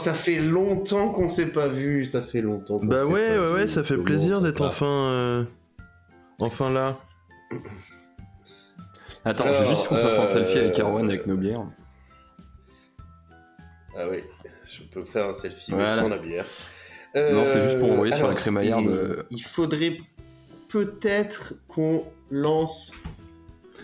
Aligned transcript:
Ça 0.00 0.14
fait 0.14 0.38
longtemps 0.38 1.12
qu'on 1.12 1.28
s'est 1.28 1.52
pas 1.52 1.68
vu, 1.68 2.04
ça 2.04 2.20
fait 2.22 2.40
longtemps. 2.40 2.80
Bah 2.82 2.98
s'est 2.98 3.04
ouais, 3.04 3.28
pas 3.36 3.40
ouais, 3.48 3.52
ouais, 3.52 3.66
ça 3.66 3.84
fait 3.84 3.96
plaisir 3.98 4.40
d'être 4.40 4.62
enfin, 4.62 4.86
euh, 4.86 5.44
enfin 6.38 6.70
là. 6.70 6.98
Attends, 9.24 9.46
je 9.52 9.62
veux 9.62 9.68
juste 9.68 9.86
qu'on 9.88 9.96
fasse 9.96 10.18
un 10.18 10.22
euh, 10.22 10.26
selfie 10.26 10.58
avec 10.58 10.78
Erwan 10.78 11.06
avec 11.08 11.26
nos 11.26 11.36
bières. 11.36 11.64
Ah 13.96 14.04
oui, 14.10 14.18
je 14.70 14.82
peux 14.84 15.04
faire 15.04 15.26
un 15.26 15.32
selfie 15.34 15.72
mais 15.72 15.84
Voilà. 15.84 15.96
sans 16.00 16.08
la 16.08 16.18
bière. 16.18 16.44
Non, 17.14 17.44
c'est 17.44 17.62
juste 17.62 17.78
pour 17.80 17.90
envoyer 17.92 18.12
sur 18.14 18.24
la 18.24 18.30
alors, 18.30 18.40
crémaillère 18.40 18.78
il- 18.80 18.86
de- 18.88 19.26
Il 19.30 19.42
faudrait 19.42 19.98
peut-être 20.68 21.54
qu'on 21.68 22.04
lance 22.30 22.92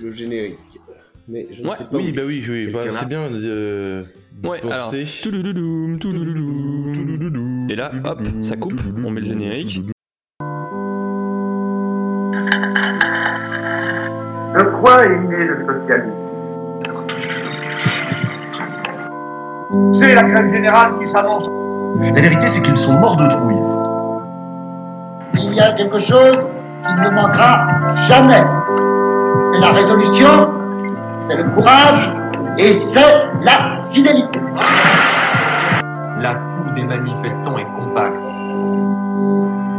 le 0.00 0.12
générique. 0.12 0.78
Mais 1.28 1.48
je 1.50 1.62
ne 1.62 1.68
Ouais, 1.68 1.76
sais 1.76 1.84
pas. 1.84 1.90
Oui, 1.96 2.10
où. 2.12 2.16
bah 2.16 2.22
oui, 2.26 2.44
oui, 2.48 2.70
bah, 2.72 2.80
c'est 2.88 3.00
là 3.02 3.04
bien 3.08 3.30
de, 3.30 3.36
de 3.38 4.48
Ouais, 4.48 4.60
alors. 4.70 4.86
penser. 4.90 5.04
Touloulouloum, 5.22 5.98
touloulouloum. 5.98 7.66
Et 7.68 7.74
là, 7.74 7.90
hop, 8.04 8.20
ça 8.42 8.56
coupe, 8.56 8.80
on 9.04 9.10
met 9.10 9.20
le 9.20 9.26
générique. 9.26 9.82
De 14.56 14.62
quoi 14.80 15.04
est 15.04 15.18
né 15.18 15.36
le 15.36 15.66
socialisme 15.66 16.12
C'est 19.92 20.14
la 20.14 20.22
grève 20.22 20.50
générale 20.52 20.92
qui 21.00 21.10
s'annonce. 21.10 21.48
La 22.00 22.20
vérité, 22.20 22.46
c'est 22.46 22.62
qu'ils 22.62 22.76
sont 22.76 22.92
morts 22.98 23.16
de 23.16 23.26
trouille. 23.28 23.56
il 25.34 25.54
y 25.54 25.60
a 25.60 25.72
quelque 25.72 25.98
chose 26.00 26.38
qui 26.86 26.94
ne 26.94 27.10
manquera 27.10 27.66
jamais. 28.08 28.44
C'est 29.52 29.60
la 29.60 29.72
résolution, 29.72 30.48
c'est 31.28 31.36
le 31.36 31.44
courage 31.50 32.10
et 32.58 32.86
c'est 32.94 33.14
la 33.42 33.82
fidélité. 33.92 34.40
La 36.20 36.34
foule 36.34 36.74
des 36.74 36.84
manifestants 36.84 37.58
est 37.58 37.66
compacte. 37.74 38.26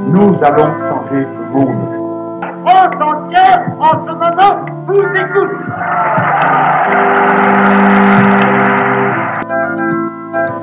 Nous 0.10 0.38
allons 0.44 0.74
changer 0.88 1.26
le 1.26 1.46
monde. 1.52 2.42
La 2.42 2.72
France 2.72 2.96
entière, 3.02 3.62
en 3.80 4.06
ce 4.06 4.12
moment, 4.12 4.66
vous 4.88 5.06
écoute. 5.16 5.56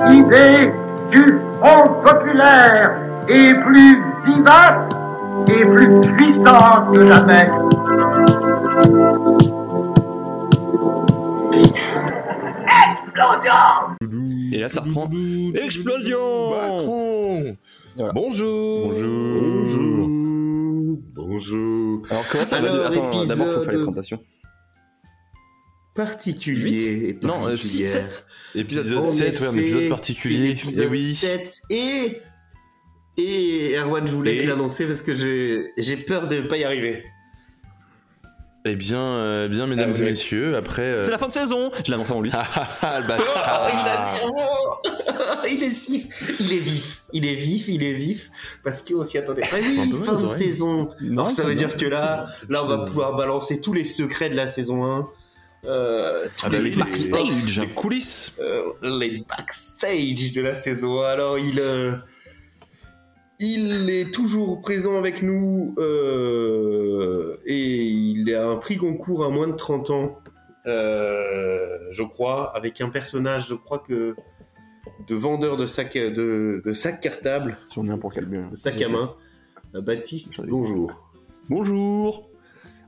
L'idée 0.09 0.73
du 1.11 1.39
Front 1.59 1.87
populaire 2.03 2.91
est 3.27 3.53
plus 3.63 4.03
vivace 4.25 4.89
et 5.47 5.65
plus 5.65 6.01
puissante 6.01 6.93
que 6.93 7.07
jamais. 7.07 7.49
Et 14.51 14.57
là, 14.57 14.69
ça 14.69 14.81
reprend. 14.81 15.09
Explosion 15.55 16.49
Macron 16.51 17.57
Voilà. 17.95 18.13
Bonjour 18.13 18.89
Bonjour. 18.93 20.07
Bonjour. 21.15 22.01
Alors, 22.09 22.23
comment 22.31 22.45
ça 22.45 22.57
Alors, 22.57 22.75
va 22.75 22.87
Attends, 22.87 23.25
d'abord, 23.25 23.25
faut 23.25 23.25
faire 23.25 23.25
les 23.25 23.31
épisode- 23.31 23.65
présentations. 23.67 24.19
Particulier. 25.95 27.09
et 27.09 27.25
Non, 27.25 27.35
euh, 27.35 27.49
particulière. 27.49 27.89
6, 27.89 27.89
7 27.89 28.27
Épisode 28.55 28.97
En 28.97 29.07
7, 29.07 29.39
ouais, 29.41 29.47
un 29.47 29.57
épisode 29.57 29.89
particulier. 29.89 30.47
l'épisode 30.49 30.85
Eh 30.87 30.91
oui. 30.91 31.13
7 31.13 31.61
et. 31.69 32.17
Et 33.17 33.75
Erwan, 33.77 34.05
je 34.05 34.11
vous 34.13 34.21
laisse 34.23 34.43
Et- 34.43 34.45
l'annoncer 34.47 34.85
parce 34.85 35.01
que 35.01 35.15
j'ai 35.15 35.63
j'ai 35.77 35.95
peur 35.95 36.27
de 36.27 36.35
ne 36.35 36.41
pas 36.41 36.57
y 36.57 36.65
arriver. 36.65 37.03
Eh 38.67 38.75
bien, 38.75 38.99
euh, 38.99 39.47
bien, 39.47 39.67
mesdames 39.67 39.91
Ah 39.93 39.99
et 39.99 40.03
messieurs, 40.03 40.57
après. 40.57 40.81
euh, 40.81 41.05
C'est 41.05 41.11
la 41.11 41.19
fin 41.19 41.27
de 41.27 41.33
saison 41.33 41.71
Je 41.85 41.91
l'annonce 41.91 42.09
avant 42.09 42.21
lui. 42.21 42.31
Ah 42.33 42.47
ah 42.55 42.67
ah, 42.81 42.99
le 42.99 43.07
bâtard 43.07 43.69
il 45.51 45.61
est 45.63 45.69
si- 45.69 46.07
il 46.39 46.51
est 46.51 46.57
vif, 46.59 47.03
il 47.13 47.25
est 47.27 47.35
vif, 47.35 47.65
il 47.67 47.83
est 47.83 47.93
vif, 47.93 48.29
parce 48.63 48.81
qu'on 48.81 49.03
s'y 49.03 49.17
attendait. 49.19 49.43
Ah 49.51 49.57
oui, 49.61 49.93
fin 50.03 50.19
de 50.19 50.25
saison. 50.25 50.89
Non, 51.01 51.23
Alors 51.23 51.31
ça 51.31 51.43
veut 51.43 51.53
dire 51.55 51.77
que 51.77 51.85
là, 51.85 52.25
là 52.49 52.63
on 52.63 52.67
va 52.67 52.79
pouvoir 52.79 53.15
balancer 53.15 53.61
tous 53.61 53.73
les 53.73 53.85
secrets 53.85 54.29
de 54.29 54.35
la 54.35 54.47
saison 54.47 54.83
1. 54.83 55.07
Euh, 55.65 56.25
tous 56.37 56.45
Ah 56.47 56.49
bah 56.49 56.57
les, 56.57 56.63
oui, 56.63 56.69
les- 56.71 56.75
les- 56.75 56.77
backstage. 56.83 57.59
Les 57.59 57.69
coulisses 57.69 58.33
euh, 58.39 58.63
les 58.83 59.23
backstage 59.29 60.31
de 60.33 60.41
la 60.41 60.55
saison 60.55 61.01
1. 61.03 61.05
Alors 61.07 61.37
il, 61.39 61.59
euh, 61.59 61.91
il 63.39 63.89
est 63.89 64.13
toujours 64.13 64.61
présent 64.61 64.97
avec 64.97 65.21
nous 65.21 65.75
euh, 65.77 67.37
et 67.45 67.83
il 67.83 68.33
a 68.33 68.47
un 68.47 68.55
prix 68.57 68.77
concours 68.77 69.25
à 69.25 69.29
moins 69.29 69.47
de 69.47 69.53
30 69.55 69.89
ans, 69.89 70.19
euh, 70.65 71.77
je 71.91 72.03
crois, 72.03 72.55
avec 72.55 72.81
un 72.81 72.89
personnage, 72.89 73.47
je 73.49 73.55
crois 73.55 73.79
que 73.79 74.15
de 75.07 75.15
vendeur 75.15 75.57
de 75.57 75.65
sacs 75.65 75.97
de, 75.97 76.61
de 76.63 76.73
sacs 76.73 76.99
cartables, 77.01 77.57
J'en 77.73 77.85
ai 77.87 77.91
un 77.91 77.97
pour 77.97 78.13
calmer. 78.13 78.43
de 78.49 78.55
sacs 78.55 78.81
à 78.81 78.87
main. 78.89 79.13
Euh, 79.75 79.81
Baptiste, 79.81 80.41
bonjour. 80.47 81.11
Bonjour 81.49 82.29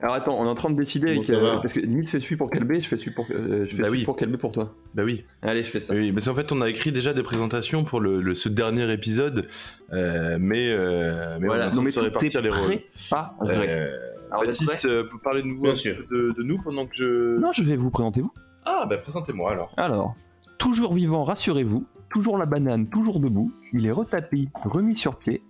Alors 0.01 0.13
attends, 0.15 0.39
on 0.39 0.45
est 0.45 0.49
en 0.49 0.55
train 0.55 0.69
de 0.69 0.75
décider 0.79 1.09
avec, 1.11 1.29
euh, 1.31 1.57
parce 1.57 1.73
que 1.73 1.79
limite 1.79 2.07
fais 2.07 2.19
celui 2.19 2.35
pour 2.35 2.49
Calbé, 2.51 2.79
je 2.81 2.87
fais 2.87 2.97
celui 2.97 3.11
pour, 3.11 3.25
euh, 3.31 3.65
je 3.69 3.75
fais 3.75 3.81
Bah 3.81 3.87
celui 3.87 3.99
oui. 3.99 4.05
pour 4.05 4.15
Calbé 4.15 4.37
pour 4.37 4.51
toi. 4.51 4.75
Bah 4.93 5.03
oui. 5.03 5.25
Allez, 5.41 5.63
je 5.63 5.69
fais 5.71 5.79
ça. 5.79 5.93
Oui, 5.95 6.11
parce 6.11 6.27
qu'en 6.27 6.35
fait, 6.35 6.51
on 6.51 6.61
a 6.61 6.69
écrit 6.69 6.91
déjà 6.91 7.13
des 7.15 7.23
présentations 7.23 7.83
pour 7.83 7.99
le, 7.99 8.21
le- 8.21 8.35
ce 8.35 8.47
dernier 8.47 8.91
épisode, 8.93 9.47
euh, 9.93 10.37
mais, 10.39 10.69
euh, 10.69 11.37
mais 11.41 11.47
voilà, 11.47 11.69
on 11.71 11.75
non 11.75 11.81
mais 11.81 11.89
se 11.91 11.99
répartir 11.99 12.41
les 12.41 12.49
rôles. 12.49 12.79
Pas 13.09 13.35
vrai. 13.41 13.67
Euh, 13.69 13.89
Alors, 14.31 14.43
Baptiste, 14.45 14.85
euh, 14.85 15.03
peut 15.03 15.17
parler 15.23 15.41
de, 15.41 15.47
un 15.47 15.73
petit 15.73 15.89
peu 15.91 16.05
de, 16.15 16.31
de 16.37 16.43
nous 16.43 16.61
pendant 16.61 16.85
que 16.85 16.95
je. 16.95 17.37
Non, 17.39 17.51
je 17.51 17.63
vais 17.63 17.75
vous 17.75 17.89
présenter 17.89 18.21
vous. 18.21 18.31
Ah, 18.65 18.85
bah 18.87 18.97
présentez-moi 18.97 19.51
alors. 19.51 19.73
Alors, 19.77 20.15
toujours 20.59 20.93
vivant, 20.93 21.23
rassurez-vous, 21.23 21.87
toujours 22.11 22.37
la 22.37 22.45
banane, 22.45 22.87
toujours 22.87 23.19
debout, 23.19 23.51
il 23.73 23.87
est 23.87 23.91
retapé, 23.91 24.47
remis 24.63 24.95
sur 24.95 25.17
pied, 25.17 25.41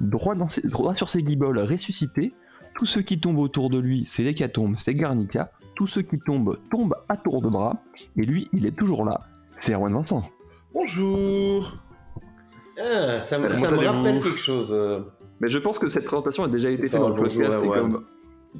droit, 0.00 0.34
dans 0.34 0.48
ses- 0.48 0.66
droit 0.66 0.94
sur 0.96 1.08
ses 1.10 1.22
guiboles, 1.22 1.58
ressuscité, 1.60 2.32
tous 2.74 2.86
ceux 2.86 3.02
qui 3.02 3.20
tombent 3.20 3.38
autour 3.38 3.70
de 3.70 3.78
lui, 3.78 4.04
c'est 4.04 4.22
l'hécatombe, 4.22 4.74
c'est 4.76 4.94
Garnica, 4.94 5.52
tous 5.74 5.86
ceux 5.86 6.02
qui 6.02 6.18
tombent, 6.18 6.58
tombent 6.70 6.96
à 7.08 7.16
tour 7.16 7.42
de 7.42 7.48
bras, 7.48 7.82
et 8.16 8.22
lui, 8.22 8.48
il 8.52 8.66
est 8.66 8.76
toujours 8.76 9.04
là, 9.04 9.20
c'est 9.56 9.72
Erwan 9.74 9.92
Vincent. 9.92 10.24
Bonjour 10.74 11.76
Ah, 12.80 13.22
ça 13.22 13.38
me, 13.38 13.52
ça 13.52 13.70
rappelle 13.70 14.22
quelque 14.22 14.38
chose. 14.38 14.70
euh. 14.72 15.00
Mais 15.40 15.48
je 15.48 15.58
pense 15.58 15.78
que 15.78 15.88
cette 15.88 16.04
présentation 16.04 16.44
a 16.44 16.48
déjà 16.48 16.70
été 16.70 16.88
faite 16.88 17.00
dans 17.00 17.08
le 17.10 17.14
podcast, 17.14 17.62
comme, 17.66 18.04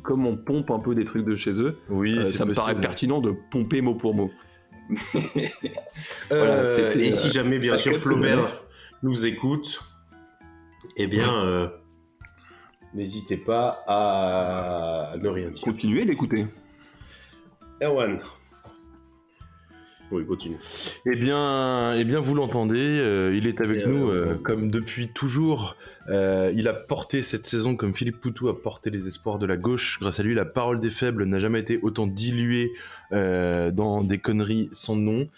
comme 0.02 0.26
on 0.26 0.36
pompe 0.36 0.70
un 0.70 0.78
peu 0.78 0.94
des 0.94 1.04
trucs 1.04 1.24
de 1.24 1.34
chez 1.34 1.52
eux, 1.52 1.78
Oui, 1.88 2.18
euh, 2.18 2.26
ça 2.26 2.44
me 2.44 2.54
paraît 2.54 2.78
pertinent 2.80 3.20
de 3.20 3.34
pomper 3.50 3.80
mot 3.80 3.94
pour 3.94 4.14
mot. 4.14 4.30
Euh, 6.32 6.64
Voilà, 6.66 6.94
et 6.96 7.12
si 7.12 7.30
jamais, 7.30 7.58
bien 7.58 7.78
sûr, 7.78 7.96
Flaubert 7.96 8.64
nous 9.02 9.24
écoute, 9.26 9.82
eh 10.96 11.06
bien, 11.06 11.32
euh, 11.44 11.68
n'hésitez 12.94 13.36
pas 13.36 13.84
à 13.86 15.14
ne 15.20 15.28
rien 15.28 15.50
dire. 15.50 15.62
Continuez 15.62 16.04
d'écouter. 16.04 16.46
Erwan. 17.82 18.20
Oui, 20.10 20.26
continue. 20.26 20.58
Eh 21.06 21.16
bien, 21.16 21.94
eh 21.94 22.04
bien, 22.04 22.20
vous 22.20 22.34
l'entendez, 22.34 22.76
euh, 22.78 23.34
il 23.34 23.46
est 23.46 23.62
avec 23.62 23.84
Et, 23.84 23.86
nous 23.86 24.10
euh, 24.10 24.32
euh, 24.32 24.34
comme 24.34 24.70
depuis 24.70 25.08
toujours. 25.08 25.76
Il 26.08 26.68
a 26.68 26.74
porté 26.74 27.22
cette 27.22 27.46
saison 27.46 27.76
comme 27.76 27.94
Philippe 27.94 28.20
Poutou 28.20 28.48
a 28.48 28.60
porté 28.60 28.90
les 28.90 29.08
espoirs 29.08 29.38
de 29.38 29.46
la 29.46 29.56
gauche. 29.56 29.98
Grâce 30.00 30.20
à 30.20 30.22
lui, 30.22 30.34
la 30.34 30.44
parole 30.44 30.80
des 30.80 30.90
faibles 30.90 31.24
n'a 31.24 31.38
jamais 31.38 31.60
été 31.60 31.78
autant 31.80 32.06
diluée 32.06 32.72
dans 33.10 34.02
des 34.02 34.18
conneries 34.18 34.68
sans 34.72 34.96
nom. 34.96 35.28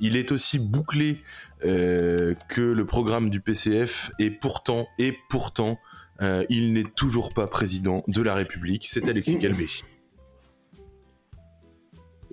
Il 0.00 0.16
est 0.16 0.32
aussi 0.32 0.58
bouclé 0.58 1.22
euh, 1.64 2.34
que 2.48 2.60
le 2.60 2.84
programme 2.84 3.30
du 3.30 3.40
PCF 3.40 4.10
et 4.18 4.30
pourtant, 4.30 4.86
et 4.98 5.16
pourtant, 5.30 5.78
euh, 6.22 6.44
il 6.48 6.72
n'est 6.72 6.84
toujours 6.84 7.32
pas 7.34 7.46
président 7.46 8.04
de 8.08 8.22
la 8.22 8.34
République. 8.34 8.86
C'est 8.88 9.08
Alexis 9.08 9.38
Calvé. 9.38 9.66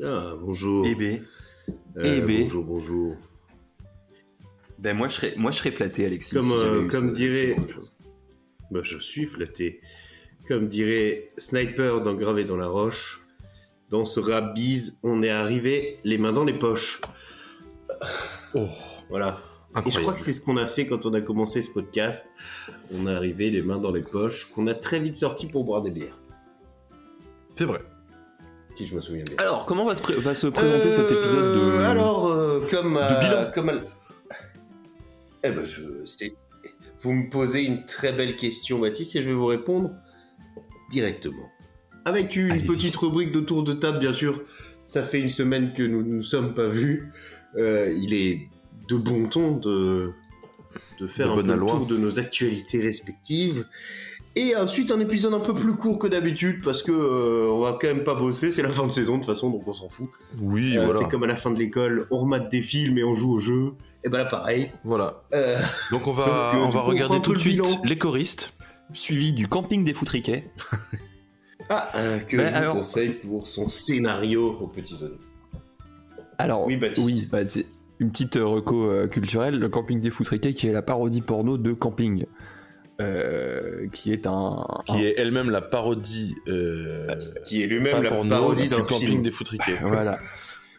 Ah, 0.03 0.33
bonjour. 0.39 0.85
Eh 0.87 0.95
ben, 0.95 1.23
Euh, 1.97 2.01
eh 2.03 2.21
ben. 2.21 2.43
Bonjour, 2.43 2.63
bonjour. 2.63 3.15
ben 4.79 4.95
moi 4.97 5.07
je 5.07 5.13
serais, 5.13 5.33
moi 5.37 5.51
je 5.51 5.57
serais 5.57 5.71
flatté, 5.71 6.05
Alexis. 6.05 6.33
Comme, 6.33 6.45
si 6.47 6.53
euh, 6.53 6.87
comme 6.87 7.11
dirait-. 7.13 7.55
Bah, 8.71 8.79
je 8.83 8.97
suis 8.97 9.25
flatté. 9.25 9.81
Comme 10.47 10.67
dirait 10.67 11.31
Sniper 11.37 12.01
dans 12.01 12.13
Gravé 12.15 12.45
dans 12.45 12.57
la 12.57 12.67
roche, 12.67 13.21
dans 13.89 14.05
ce 14.05 14.19
rap 14.19 14.55
bise, 14.55 14.99
on 15.03 15.21
est 15.21 15.29
arrivé 15.29 15.99
les 16.03 16.17
mains 16.17 16.33
dans 16.33 16.45
les 16.45 16.57
poches. 16.57 16.99
Oh, 18.55 18.67
Voilà. 19.09 19.39
Et 19.85 19.91
je 19.91 19.99
crois 20.01 20.13
que 20.13 20.19
c'est 20.19 20.33
ce 20.33 20.41
qu'on 20.41 20.57
a 20.57 20.67
fait 20.67 20.85
quand 20.85 21.05
on 21.05 21.13
a 21.13 21.21
commencé 21.21 21.61
ce 21.61 21.69
podcast. 21.69 22.29
On 22.93 23.07
est 23.07 23.13
arrivé 23.13 23.49
les 23.49 23.61
mains 23.61 23.77
dans 23.77 23.91
les 23.91 24.01
poches, 24.01 24.49
qu'on 24.53 24.67
a 24.67 24.73
très 24.73 24.99
vite 24.99 25.15
sorti 25.15 25.47
pour 25.47 25.63
boire 25.63 25.81
des 25.81 25.91
bières. 25.91 26.19
C'est 27.55 27.65
vrai. 27.65 27.81
Si 28.75 28.85
je 28.87 28.95
me 28.95 29.01
souviens 29.01 29.23
bien. 29.23 29.35
Alors, 29.37 29.65
comment 29.65 29.85
va 29.85 29.95
se, 29.95 30.01
pré- 30.01 30.15
va 30.15 30.35
se 30.35 30.47
présenter 30.47 30.91
cet 30.91 31.09
épisode 31.11 31.55
de. 31.55 31.59
Euh, 31.79 31.89
Alors, 31.89 32.27
euh, 32.27 32.61
comme. 32.69 32.93
de 32.95 33.19
bilan. 33.19 33.51
comme 33.53 33.69
elle- 33.69 33.83
Eh 35.43 35.49
ben, 35.51 35.65
je. 35.65 35.81
c'est- 36.05 36.35
Vous 36.99 37.13
me 37.13 37.29
posez 37.29 37.63
une 37.63 37.85
très 37.85 38.11
belle 38.13 38.35
question, 38.35 38.77
Baptiste, 38.79 39.15
et 39.15 39.21
je 39.21 39.27
vais 39.27 39.33
vous 39.35 39.45
répondre 39.47 39.91
directement. 40.91 41.49
Avec 42.05 42.35
une 42.35 42.61
petite 42.63 42.95
rubrique 42.97 43.31
de 43.31 43.39
tour 43.39 43.63
de 43.63 43.73
table, 43.73 43.99
bien 43.99 44.13
sûr. 44.13 44.41
Ça 44.83 45.03
fait 45.03 45.19
une 45.19 45.29
semaine 45.29 45.73
que 45.73 45.83
nous 45.83 46.03
ne 46.03 46.09
nous 46.15 46.23
sommes 46.23 46.53
pas 46.53 46.67
vus. 46.67 47.11
euh, 47.57 47.93
il 47.95 48.13
est 48.13 48.47
de 48.99 49.09
bon 49.09 49.27
ton 49.27 49.57
de, 49.57 50.11
de 50.99 51.07
faire 51.07 51.35
De 51.35 51.43
un 51.43 51.49
aloi. 51.49 51.71
tour 51.73 51.85
de 51.85 51.97
nos 51.97 52.19
actualités 52.19 52.81
respectives. 52.81 53.65
Et 54.35 54.55
ensuite 54.55 54.91
un 54.91 54.99
épisode 55.01 55.33
un 55.33 55.39
peu 55.41 55.53
plus 55.53 55.73
court 55.73 55.99
que 55.99 56.07
d'habitude 56.07 56.63
parce 56.63 56.81
que 56.83 56.91
euh, 56.93 57.51
on 57.51 57.59
va 57.59 57.77
quand 57.79 57.87
même 57.87 58.05
pas 58.05 58.15
bosser, 58.15 58.51
c'est 58.53 58.61
la 58.61 58.69
fin 58.69 58.87
de 58.87 58.91
saison 58.91 59.13
de 59.17 59.23
toute 59.23 59.25
façon 59.27 59.49
donc 59.49 59.67
on 59.67 59.73
s'en 59.73 59.89
fout. 59.89 60.09
Oui, 60.39 60.77
Euh, 60.77 60.85
voilà. 60.85 60.99
C'est 61.01 61.09
comme 61.09 61.23
à 61.23 61.27
la 61.27 61.35
fin 61.35 61.51
de 61.51 61.59
l'école, 61.59 62.07
on 62.11 62.19
remate 62.19 62.49
des 62.49 62.61
films 62.61 62.97
et 62.97 63.03
on 63.03 63.13
joue 63.13 63.33
au 63.33 63.39
jeu. 63.39 63.73
Et 64.05 64.09
ben 64.09 64.19
là 64.19 64.25
pareil. 64.25 64.71
Voilà. 64.85 65.21
Euh, 65.33 65.57
Donc 65.91 66.07
on 66.07 66.13
va, 66.13 66.51
que, 66.53 66.57
on 66.59 66.69
va 66.69 66.79
coup, 66.79 66.85
regarder 66.87 67.19
tout 67.21 67.31
de 67.31 67.35
le 67.35 67.39
suite 67.41 67.61
bilan. 67.61 67.81
les 67.83 67.97
choristes. 67.97 68.53
Suivi 68.93 69.33
du 69.33 69.47
camping 69.49 69.83
des 69.83 69.93
foutriquets. 69.93 70.43
Ah, 71.73 71.89
euh, 71.95 72.19
que 72.19 72.35
Ben, 72.35 72.53
je 72.53 72.67
vous 72.67 72.73
conseille 72.73 73.09
pour 73.11 73.47
son 73.47 73.67
scénario 73.69 74.57
aux 74.59 74.67
petits 74.67 74.95
oignons. 74.95 75.15
Alors, 76.37 76.65
Oui, 76.67 76.75
Baptiste. 76.75 77.05
oui, 77.05 77.27
bah, 77.31 77.45
c'est 77.45 77.65
une 78.01 78.11
petite 78.11 78.35
euh, 78.35 78.45
reco 78.45 78.89
euh, 78.91 79.07
culturelle, 79.07 79.57
le 79.59 79.69
camping 79.69 80.01
des 80.01 80.09
foutriquets 80.11 80.53
qui 80.53 80.67
est 80.67 80.73
la 80.73 80.81
parodie 80.81 81.21
porno 81.21 81.57
de 81.57 81.71
Camping. 81.71 82.25
Euh, 82.99 83.87
qui 83.91 84.11
est 84.11 84.27
un, 84.27 84.31
un- 84.67 84.83
Qui 84.85 85.05
est 85.05 85.15
elle-même 85.17 85.49
la 85.49 85.61
parodie. 85.61 86.35
Euh, 86.47 87.07
Qui 87.45 87.63
est 87.63 87.67
lui-même 87.67 88.03
la 88.03 88.09
porno, 88.09 88.29
parodie 88.29 88.63
du 88.63 88.69
d'un 88.69 88.81
camping 88.81 89.07
film. 89.07 89.21
des 89.21 89.31
foutriquets. 89.31 89.77
Voilà. 89.81 90.17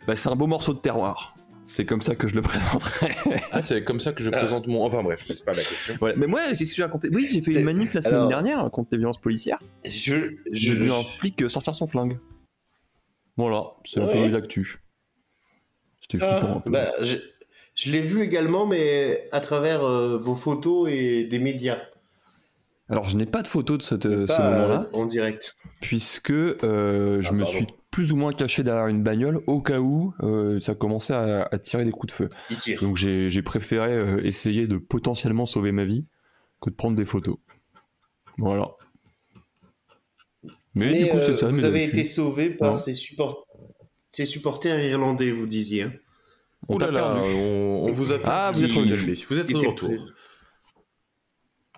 Bah, 0.06 0.14
c'est 0.16 0.28
un 0.28 0.36
beau 0.36 0.46
morceau 0.46 0.74
de 0.74 0.78
terroir. 0.78 1.34
C'est 1.64 1.84
comme 1.86 2.02
ça 2.02 2.14
que 2.16 2.26
je 2.28 2.34
le 2.34 2.42
présenterai. 2.50 3.12
Ah, 3.52 3.62
c'est 3.62 3.82
comme 3.84 4.00
ça 4.00 4.12
que 4.12 4.22
je 4.25 4.30
Ah. 4.32 4.36
présente 4.38 4.66
mon. 4.66 4.84
Enfin 4.84 5.02
bref, 5.02 5.22
c'est 5.26 5.44
pas 5.44 5.52
la 5.52 5.58
question. 5.58 5.94
voilà. 6.00 6.16
Mais 6.16 6.26
moi, 6.26 6.40
qu'est-ce 6.56 6.70
que 6.70 6.76
j'ai 6.76 6.82
raconté? 6.82 7.08
Oui, 7.12 7.28
j'ai 7.32 7.40
fait 7.40 7.52
une 7.54 7.64
manif 7.64 7.94
la 7.94 8.02
semaine 8.02 8.16
alors- 8.16 8.28
dernière 8.28 8.68
contre 8.72 8.88
les 8.92 8.98
violences 8.98 9.20
policières. 9.20 9.60
Je, 9.84 9.90
J'ai 10.50 10.72
je, 10.72 10.75
vu 10.75 10.90
un 10.92 11.02
flic 11.02 11.48
sortir 11.48 11.75
son 11.76 11.86
flingue. 11.86 12.18
Voilà, 13.36 13.62
c'est 13.84 14.00
un 14.00 14.06
peu 14.06 14.12
Ouais. 14.12 14.26
les 14.28 14.34
actus. 14.34 14.78
C'était 16.02 16.22
Ah, 16.25 16.38
flippant 16.40 16.56
un 16.56 16.60
peu. 16.60 16.70
bah, 16.70 16.93
je, 17.00 17.16
je 17.75 17.90
l'ai 17.90 18.00
vu 18.02 18.22
également, 18.22 18.66
mais 18.66 19.25
à 19.32 19.40
travers 19.40 19.82
euh, 19.84 20.19
vos 20.19 20.34
photos 20.34 20.90
et 20.90 21.25
des 21.25 21.38
médias. 21.38 21.78
Alors, 22.88 23.08
je 23.08 23.16
n'ai 23.16 23.25
pas 23.26 23.40
de 23.43 23.49
photo 23.49 23.78
de 23.78 23.82
cette, 23.82 24.04
euh, 24.04 24.26
ce 24.26 24.43
moment-là. 24.43 24.88
euh, 24.93 24.96
en 24.96 25.06
direct. 25.06 25.54
puisque 25.81 26.31
euh, 26.31 27.22
je 27.22 27.28
Ah, 27.31 27.32
me 27.32 27.43
pardon. 27.44 27.56
suis 27.56 27.66
plus 27.90 28.12
ou 28.12 28.16
moins 28.16 28.32
caché 28.32 28.62
derrière 28.62 28.87
une 28.88 29.02
bagnole 29.02 29.40
au 29.46 29.62
cas 29.62 29.78
où 29.78 30.12
euh, 30.22 30.58
ça 30.60 30.75
commençait 30.75 31.14
à, 31.14 31.49
à 31.50 31.58
tirer 31.58 31.84
des 31.84 31.90
coups 31.93 32.12
de 32.12 32.16
feu. 32.16 32.28
Il 32.50 32.56
tire. 32.58 32.81
Donc 32.81 32.96
j'ai 32.96 33.43
préféré 33.43 33.93
euh, 33.93 34.20
essayer 34.25 34.66
de 34.66 34.76
potentiellement 34.76 35.46
sauver 35.46 35.72
ma 35.72 35.84
vie 35.84 36.06
que 36.60 36.69
de 36.70 36.75
prendre 36.75 36.96
des 36.96 37.04
photos. 37.04 37.37
Voilà. 38.38 38.72
Mais, 40.75 40.87
Mais 40.87 41.04
du 41.04 41.10
coup, 41.10 41.19
c'est 41.20 41.37
ça. 41.37 41.46
vous 41.46 41.56
mes 41.56 41.64
avez 41.64 41.84
été 41.84 42.02
sauvé 42.04 42.50
par 42.50 42.72
Ouais. 42.75 42.78
ces, 42.78 42.94
support- 42.94 43.46
ces 44.12 44.26
supporters 44.26 44.79
irlandais, 44.85 45.32
vous 45.32 45.47
disiez. 45.47 45.82
hein. 45.85 45.93
On 46.69 46.76
Oh 46.76 46.79
là 46.79 46.91
là, 46.93 47.12
on, 47.17 47.87
on 47.88 47.93
vous 47.93 48.12
a 48.12 48.19
Ah, 48.25 48.53
vous 48.55 48.62
êtes 48.62 48.73
perdu. 48.73 48.91
revenu. 48.91 49.19
Vous 49.29 49.38
êtes 49.38 49.49
de 49.49 49.55
retour. 49.56 49.88
prêt. 49.88 49.99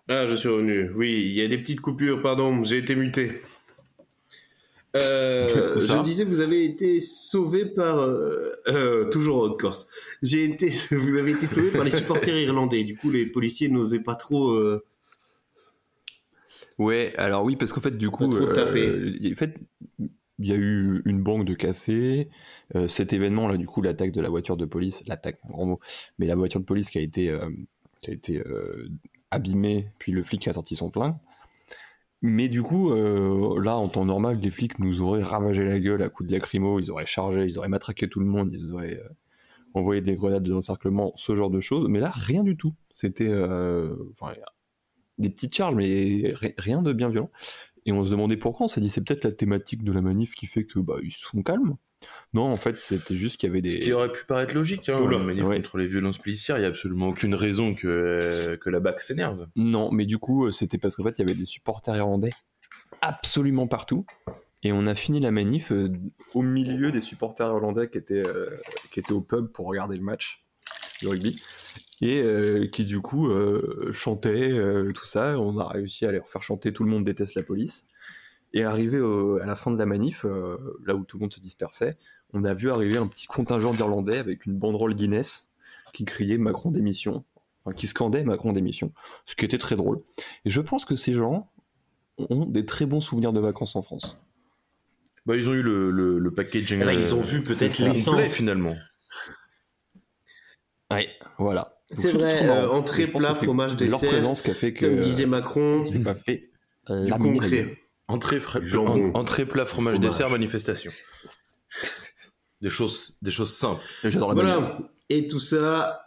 Ah, 0.09 0.27
je 0.27 0.35
suis 0.35 0.49
revenu. 0.49 0.91
Oui, 0.91 1.13
il 1.25 1.33
y 1.33 1.41
a 1.41 1.49
des 1.49 1.57
petites 1.59 1.81
coupures, 1.81 2.21
pardon, 2.21 2.63
j'ai 2.65 2.79
été 2.79 2.95
muté. 2.95 3.33
Euh, 4.97 5.81
je 5.81 6.03
disais, 6.05 6.23
vous 6.25 6.39
avez 6.41 6.65
été 6.65 7.01
sauvé 7.01 7.65
par. 7.65 7.99
euh, 7.99 8.53
euh, 8.69 9.09
toujours 9.09 9.43
en 9.45 9.55
Corse. 9.55 9.89
J'ai 10.23 10.45
été, 10.45 10.69
vous 10.93 11.17
avez 11.17 11.33
été 11.33 11.47
sauvé 11.47 11.71
par 11.71 11.85
les 11.85 11.91
supporters 11.91 12.39
irlandais. 12.39 12.85
Du 12.85 12.97
coup, 12.97 13.11
les 13.11 13.27
policiers 13.27 13.69
n'osaient 13.69 14.03
pas 14.03 14.15
trop. 14.15 14.51
euh, 14.53 14.85
Ouais, 16.79 17.15
alors 17.17 17.45
oui, 17.45 17.57
parce 17.57 17.73
qu'en 17.73 17.81
fait, 17.81 17.97
du 17.97 18.11
coup, 18.11 18.25
en 18.37 18.37
fait, 19.37 19.55
il 20.39 20.49
y 20.49 20.53
a 20.53 20.57
eu 20.57 21.03
une 21.05 21.23
banque 21.23 21.45
de 21.45 21.55
cassés. 21.55 22.29
Euh, 22.75 22.89
cet 22.89 23.13
événement-là, 23.13 23.57
du 23.57 23.67
coup, 23.67 23.83
l'attaque 23.83 24.13
de 24.13 24.21
la 24.21 24.29
voiture 24.29 24.57
de 24.57 24.65
police, 24.65 25.03
l'attaque, 25.07 25.39
grand 25.47 25.67
mot, 25.67 25.81
mais 26.19 26.27
la 26.27 26.35
voiture 26.35 26.61
de 26.61 26.65
police 26.65 26.91
qui 26.91 26.99
a 26.99 27.03
été, 27.03 27.31
euh, 27.31 27.51
qui 28.03 28.11
a 28.11 28.15
été 28.15 28.39
euh, 28.41 28.89
abîmée, 29.31 29.91
puis 29.99 30.13
le 30.13 30.23
flic 30.23 30.43
qui 30.43 30.51
a 30.51 30.53
sorti 30.53 30.77
son 30.77 30.91
flingue. 30.91 31.15
Mais 32.23 32.49
du 32.49 32.63
coup, 32.63 32.91
là, 32.95 33.77
en 33.77 33.89
temps 33.89 34.07
normal, 34.07 34.39
les 34.39 34.51
flics 34.51 34.79
nous 34.79 35.03
auraient 35.03 35.23
ravagé 35.23 35.63
la 35.63 35.79
gueule 35.79 36.03
à 36.03 36.09
coups 36.09 36.31
de 36.31 36.35
lacrymo, 36.35 36.81
ils 36.81 36.91
auraient 36.91 37.05
chargé, 37.05 37.45
ils 37.45 37.59
auraient 37.59 37.69
matraqué 37.69 38.09
tout 38.09 38.19
le 38.19 38.25
monde, 38.25 38.51
ils 38.55 38.73
auraient 38.73 38.99
envoyé 39.75 40.01
des 40.01 40.15
grenades 40.15 40.49
d'encerclement, 40.49 41.13
ce 41.17 41.35
genre 41.35 41.51
de 41.51 41.61
choses. 41.61 41.87
Mais 41.91 42.01
là, 42.01 42.11
rien 42.15 42.43
du 42.43 42.57
tout. 42.57 42.73
C'était 42.95 43.31
des 45.19 45.29
petites 45.29 45.55
charges, 45.55 45.75
mais 45.75 46.33
ri- 46.35 46.55
rien 46.57 46.81
de 46.81 46.95
bien 46.95 47.11
violent. 47.11 47.31
Et 47.87 47.93
on 47.93 48.03
se 48.03 48.11
demandait 48.11 48.37
pourquoi. 48.37 48.67
On 48.67 48.69
s'est 48.69 48.81
dit 48.81 48.89
c'est 48.89 49.03
peut-être 49.03 49.25
la 49.25 49.33
thématique 49.33 49.85
de 49.85 49.93
la 49.93 50.01
manif 50.01 50.35
qui 50.35 50.47
fait 50.47 50.65
que 50.65 50.79
bah 50.79 50.97
ils 51.03 51.13
se 51.13 51.27
font 51.27 51.43
calmes. 51.43 51.77
Non, 52.35 52.45
en 52.45 52.57
fait, 52.57 52.81
c'était 52.81 53.17
juste 53.17 53.39
qu'il 53.39 53.49
y 53.49 53.51
avait 53.51 53.67
Ce 53.69 53.77
des. 53.77 53.81
qui 53.81 53.93
aurait 53.93 54.13
pu 54.13 54.25
paraître 54.27 54.55
logique, 54.55 54.89
hein, 54.91 55.01
Oula, 55.01 55.17
une 55.17 55.25
manif 55.25 55.45
ouais. 55.45 55.57
contre 55.57 55.79
les 55.79 55.87
violences 55.89 56.19
policières, 56.19 56.59
il 56.59 56.61
n'y 56.61 56.67
a 56.67 56.69
absolument 56.69 57.09
aucune 57.09 57.35
raison 57.35 57.75
que, 57.75 58.57
que 58.57 58.69
la 58.71 58.81
BAC 58.81 59.01
s'énerve. 59.01 59.49
Non, 59.57 59.91
mais 59.91 60.05
du 60.05 60.19
coup, 60.19 60.47
euh, 60.47 60.53
c'était 60.53 60.77
parce 60.77 60.97
qu'en 60.97 61.05
fait, 61.05 61.19
il 61.19 61.23
y 61.23 61.25
avait 61.25 61.39
des 61.39 61.47
supporters 61.47 61.97
irlandais 61.97 62.31
absolument 63.01 63.67
partout. 63.67 64.07
Et 64.63 64.73
on 64.73 64.87
a 64.87 64.95
fini 64.95 65.21
la 65.21 65.31
manif 65.31 65.73
euh, 65.73 65.93
au 66.33 66.43
milieu 66.43 66.91
des 66.91 67.03
supporters 67.03 67.47
irlandais 67.49 67.91
qui 67.91 67.99
étaient, 67.99 68.27
euh, 68.27 68.49
qui 68.93 69.01
étaient 69.01 69.13
au 69.13 69.21
pub 69.21 69.49
pour 69.49 69.67
regarder 69.67 69.97
le 69.97 70.03
match 70.03 70.45
de 71.03 71.09
rugby. 71.09 71.41
Et 72.00 72.20
euh, 72.23 72.67
qui, 72.67 72.85
du 72.85 73.00
coup, 73.00 73.29
euh, 73.29 73.91
chantaient, 73.93 74.50
euh, 74.52 74.93
tout 74.93 75.06
ça. 75.06 75.38
On 75.38 75.58
a 75.58 75.69
réussi 75.69 76.05
à 76.06 76.12
les 76.12 76.20
faire 76.26 76.43
chanter 76.43 76.73
Tout 76.73 76.85
le 76.85 76.91
monde 76.91 77.05
déteste 77.05 77.35
la 77.35 77.43
police. 77.43 77.87
Et 78.52 78.62
arrivé 78.64 79.00
au- 79.00 79.37
à 79.38 79.46
la 79.46 79.56
fin 79.56 79.70
de 79.70 79.79
la 79.79 79.87
manif, 79.87 80.25
euh, 80.25 80.56
là 80.87 80.94
où 80.94 81.05
tout 81.05 81.17
le 81.19 81.23
monde 81.23 81.32
se 81.32 81.41
dispersait, 81.41 81.96
on 82.32 82.44
a 82.44 82.55
vu 82.55 82.70
arriver 82.70 82.96
un 82.99 83.06
petit 83.08 83.26
contingent 83.26 83.73
d'Irlandais 83.73 84.19
avec 84.19 84.46
une 84.46 84.56
banderole 84.58 84.94
Guinness 84.94 85.50
qui 85.93 86.05
criait 86.05 86.38
Macron 86.38 86.70
démission, 86.70 87.25
enfin, 87.64 87.75
qui 87.75 87.87
scandait 87.87 88.25
Macron 88.25 88.52
démission, 88.52 88.93
ce 89.26 89.35
qui 89.37 89.44
était 89.44 89.58
très 89.58 89.76
drôle. 89.76 90.00
Et 90.44 90.50
je 90.50 90.61
pense 90.61 90.85
que 90.85 90.97
ces 90.97 91.14
gens 91.14 91.49
ont 92.19 92.44
des 92.47 92.64
très 92.67 92.87
bons 92.87 93.00
souvenirs 93.00 93.32
de 93.32 93.40
vacances 93.40 93.76
en 93.76 93.82
France. 93.82 94.19
Bah, 95.26 95.37
ils 95.37 95.49
ont 95.49 95.55
eu 95.55 95.62
le, 95.62 95.90
le, 95.90 96.19
le 96.19 96.31
packaging. 96.35 96.81
Eh 96.82 96.85
ben, 96.85 96.93
ils 96.93 97.14
ont 97.14 97.23
vu 97.23 97.43
peut-être 97.43 97.79
l'essence. 97.79 98.32
finalement. 98.35 98.75
Ouais, 100.90 101.09
voilà. 101.38 101.74
C'est 101.95 102.13
vrai, 102.13 102.47
euh, 102.49 102.69
entrée, 102.71 103.07
plat, 103.07 103.35
fromage, 103.35 103.71
Leur 103.71 103.79
dessert, 103.79 104.09
présence 104.11 104.43
qui 104.43 104.51
a 104.51 104.55
fait 104.55 104.73
que 104.73 104.87
Comme 104.87 105.01
disait 105.01 105.27
Macron, 105.27 105.85
c'est 105.85 106.03
pas 106.03 106.15
fait. 106.15 106.51
euh, 106.91 107.05
du 107.05 107.13
concret. 107.13 107.79
Entrée, 108.09 108.39
fra- 108.41 108.61
entrée, 109.15 109.47
plat, 109.47 109.65
fromage, 109.65 109.95
Fromage. 109.95 110.11
dessert, 110.11 110.29
manifestation. 110.31 110.93
Des 112.61 112.71
choses, 112.71 113.17
des 113.23 113.31
choses 113.31 113.53
simples. 113.55 113.83
Et 114.05 114.11
J'adore 114.11 114.35
la. 114.35 114.43
Voilà. 114.43 114.79
Et 115.11 115.27
tout 115.27 115.41
ça 115.41 116.01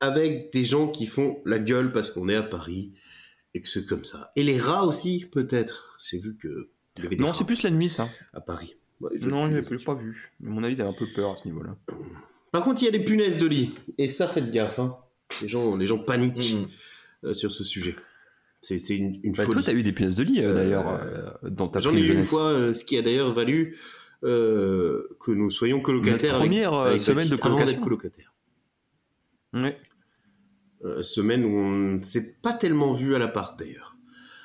avec 0.00 0.52
des 0.52 0.64
gens 0.64 0.88
qui 0.88 1.06
font 1.06 1.40
la 1.44 1.58
gueule 1.58 1.92
parce 1.92 2.10
qu'on 2.10 2.28
est 2.28 2.34
à 2.36 2.42
Paris 2.42 2.94
et 3.54 3.60
que 3.60 3.68
c'est 3.68 3.84
comme 3.86 4.04
ça. 4.04 4.32
Et 4.36 4.42
les 4.42 4.58
rats 4.58 4.84
aussi, 4.84 5.26
peut-être. 5.30 5.98
J'ai 6.08 6.18
vu 6.18 6.36
que 6.36 6.70
il 6.96 7.04
y 7.04 7.06
avait 7.06 7.16
des 7.16 7.22
Non, 7.22 7.32
c'est 7.32 7.44
plus 7.44 7.62
la 7.62 7.70
nuit, 7.70 7.88
ça. 7.88 8.08
à 8.32 8.40
Paris. 8.40 8.76
Ouais, 9.00 9.10
je 9.16 9.28
Non, 9.28 9.50
je 9.50 9.56
l'ai 9.74 9.84
pas 9.84 9.94
vu. 9.94 10.32
Mais 10.40 10.50
à 10.50 10.54
mon 10.54 10.64
avis, 10.64 10.76
t'avais 10.76 10.88
un 10.88 10.92
peu 10.94 11.06
peur 11.14 11.32
à 11.32 11.36
ce 11.36 11.46
niveau-là. 11.46 11.76
Par 12.52 12.62
contre, 12.64 12.82
il 12.82 12.86
y 12.86 12.88
a 12.88 12.90
des 12.92 13.04
punaises 13.04 13.38
de 13.38 13.46
lit. 13.46 13.74
Et 13.98 14.08
ça, 14.08 14.26
faites 14.28 14.50
gaffe. 14.50 14.78
hein. 14.78 14.96
Les, 15.42 15.48
gens, 15.48 15.76
les 15.76 15.86
gens 15.86 15.98
paniquent 15.98 16.56
euh, 17.24 17.34
sur 17.34 17.52
ce 17.52 17.62
sujet. 17.64 17.94
C'est 18.62 18.76
une, 18.90 19.20
une 19.22 19.32
Bah, 19.32 19.44
folie. 19.44 19.54
toi, 19.54 19.62
t'as 19.66 19.72
eu 19.72 19.82
des 19.82 19.92
pièces 19.92 20.14
de 20.16 20.22
lit, 20.24 20.40
euh, 20.40 20.50
Euh, 20.50 20.54
d'ailleurs, 20.54 20.88
euh, 20.88 21.30
dans 21.50 21.68
ta 21.68 21.80
J'en 21.80 21.94
ai 21.94 22.00
eu 22.00 22.12
une 22.12 22.24
fois, 22.24 22.48
euh, 22.48 22.74
ce 22.74 22.84
qui 22.84 22.98
a 22.98 23.02
d'ailleurs 23.02 23.32
valu 23.32 23.78
euh, 24.24 25.02
que 25.20 25.30
nous 25.30 25.50
soyons 25.50 25.80
colocataires. 25.80 26.32
Notre 26.34 26.38
première, 26.44 26.74
euh, 26.74 26.98
semaine 26.98 27.28
de 27.28 27.36
colocation. 27.36 27.80
colocataire. 27.80 28.34
Euh, 29.54 31.02
semaine 31.02 31.44
où 31.44 31.56
on 31.56 31.70
ne 31.98 32.02
s'est 32.04 32.22
pas 32.42 32.52
tellement 32.52 32.92
vu 32.92 33.14
à 33.14 33.18
l'appart 33.18 33.58
d'ailleurs. 33.58 33.96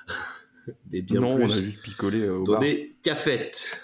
Mais 0.91 1.01
bien 1.01 1.21
non, 1.21 1.35
plus 1.35 1.45
on 1.45 1.49
a 1.51 1.59
juste 1.59 1.81
picolé 1.81 2.21
euh, 2.21 2.37
au 2.39 2.43
dans 2.43 2.53
bar. 2.53 2.61
des 2.61 2.95
cafettes. 3.03 3.81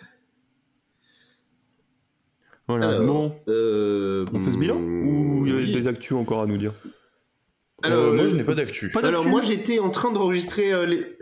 Voilà. 2.77 2.95
Alors, 2.95 3.05
bon, 3.05 3.35
Euh, 3.47 4.25
on 4.33 4.39
fait 4.39 4.51
ce 4.51 4.57
bilan 4.57 4.77
Ou 4.77 5.45
il 5.45 5.51
y 5.51 5.55
a 5.55 5.57
oui. 5.57 5.71
des 5.71 5.87
actus 5.87 6.13
encore 6.13 6.41
à 6.41 6.45
nous 6.45 6.57
dire 6.57 6.73
Alors, 7.83 7.99
Euh, 7.99 8.13
moi, 8.13 8.23
euh, 8.25 8.29
je 8.29 8.35
n'ai 8.35 8.43
pas 8.43 8.55
d'actu. 8.55 8.91
Alors 9.03 9.25
moi 9.25 9.41
j'étais 9.41 9.79
en 9.79 9.89
train 9.89 10.11
d'enregistrer 10.11 10.71
euh, 10.73 10.85
les... 10.85 11.17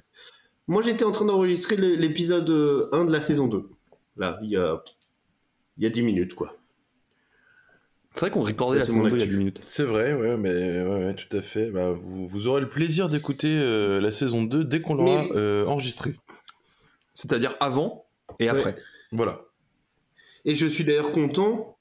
moi 0.67 0.81
j'étais 0.81 1.05
en 1.05 1.11
train 1.11 1.25
d'enregistrer 1.25 1.75
l'épisode 1.77 2.49
euh, 2.49 2.89
1 2.91 3.05
de 3.05 3.11
la 3.11 3.21
saison 3.21 3.47
2. 3.47 3.69
Là, 4.17 4.39
il 4.43 4.49
y 4.51 4.57
a 4.57 4.81
il 5.77 5.83
y 5.83 5.87
a 5.87 5.89
10 5.89 6.01
minutes 6.03 6.35
quoi. 6.35 6.55
C'est 8.15 8.21
vrai 8.21 8.31
qu'on 8.31 8.41
recordait 8.43 8.79
la 8.79 8.85
saison 8.85 8.97
mon 9.03 9.09
2 9.09 9.15
il 9.15 9.19
y 9.19 9.21
a 9.21 9.23
actu. 9.23 9.33
10 9.33 9.37
minutes. 9.37 9.59
C'est 9.61 9.83
vrai, 9.83 10.13
ouais, 10.13 10.35
mais 10.35 10.51
ouais, 10.51 11.05
ouais, 11.05 11.15
tout 11.15 11.37
à 11.37 11.41
fait. 11.41 11.69
Bah, 11.71 11.91
vous, 11.91 12.27
vous 12.27 12.47
aurez 12.47 12.59
le 12.59 12.67
plaisir 12.67 13.07
d'écouter 13.07 13.55
euh, 13.57 14.01
la 14.01 14.11
saison 14.11 14.43
2 14.43 14.63
dès 14.65 14.81
qu'on 14.81 14.95
l'aura 14.95 15.23
Mais- 15.23 15.31
euh, 15.35 15.65
enregistrée. 15.67 16.15
C'est-à-dire 17.13 17.55
avant 17.59 18.05
et 18.39 18.49
après. 18.49 18.75
Voilà. 19.11 19.41
Et 20.45 20.55
je 20.55 20.67
suis 20.67 20.83
d'ailleurs 20.83 21.11
content 21.11 21.77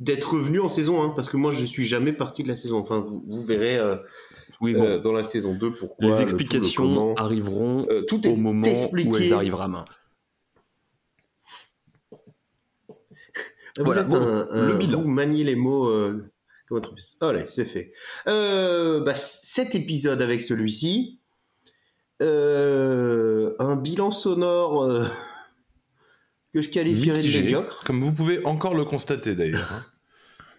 d'être 0.00 0.34
revenu 0.34 0.60
en 0.60 0.68
saison 0.68 1.02
1 1.02 1.10
parce 1.10 1.28
que 1.30 1.36
moi 1.36 1.50
je 1.50 1.64
suis 1.64 1.84
jamais 1.86 2.12
parti 2.12 2.42
de 2.42 2.48
la 2.48 2.56
saison. 2.56 2.78
Enfin 2.78 3.00
vous, 3.00 3.24
vous 3.26 3.42
verrez 3.42 3.76
euh, 3.78 3.96
Oui, 4.60 4.74
bon. 4.74 4.82
euh, 4.84 4.98
dans 4.98 5.12
la 5.12 5.24
saison 5.24 5.54
2 5.54 5.72
pourquoi 5.72 6.04
les 6.04 6.08
le 6.08 6.14
tout, 6.14 6.18
le 6.18 6.22
explications 6.22 6.82
comment. 6.82 7.14
arriveront 7.14 7.86
Euh, 7.90 8.02
tout 8.02 8.26
au 8.28 8.36
moment 8.36 8.66
où 8.66 9.16
elles 9.16 9.32
arriveront 9.32 9.62
à 9.62 9.68
main. 9.68 9.84
Vous 13.78 13.84
Voilà, 13.84 14.02
êtes 14.02 14.08
bon, 14.08 14.16
un, 14.16 14.48
un- 14.50 14.66
le 14.68 14.74
bilan. 14.74 15.00
Vous 15.00 15.08
maniez 15.08 15.44
les 15.44 15.56
mots 15.56 15.88
euh. 15.88 16.30
Allez, 17.20 17.44
c'est 17.48 17.64
fait. 17.64 17.92
Euh, 18.26 19.00
bah, 19.00 19.14
cet 19.14 19.74
épisode 19.76 20.20
avec 20.20 20.42
celui-ci, 20.42 21.20
euh, 22.22 23.54
un 23.60 23.76
bilan 23.76 24.10
sonore 24.10 24.82
euh, 24.82 25.04
que 26.56 26.62
je 26.62 26.70
qualifierais 26.70 27.18
de 27.18 27.22
Mitigé, 27.22 27.42
médiocre. 27.42 27.82
Comme 27.84 28.00
vous 28.02 28.12
pouvez 28.12 28.44
encore 28.46 28.74
le 28.74 28.84
constater 28.84 29.34
d'ailleurs. 29.34 29.70
hein. 29.72 29.84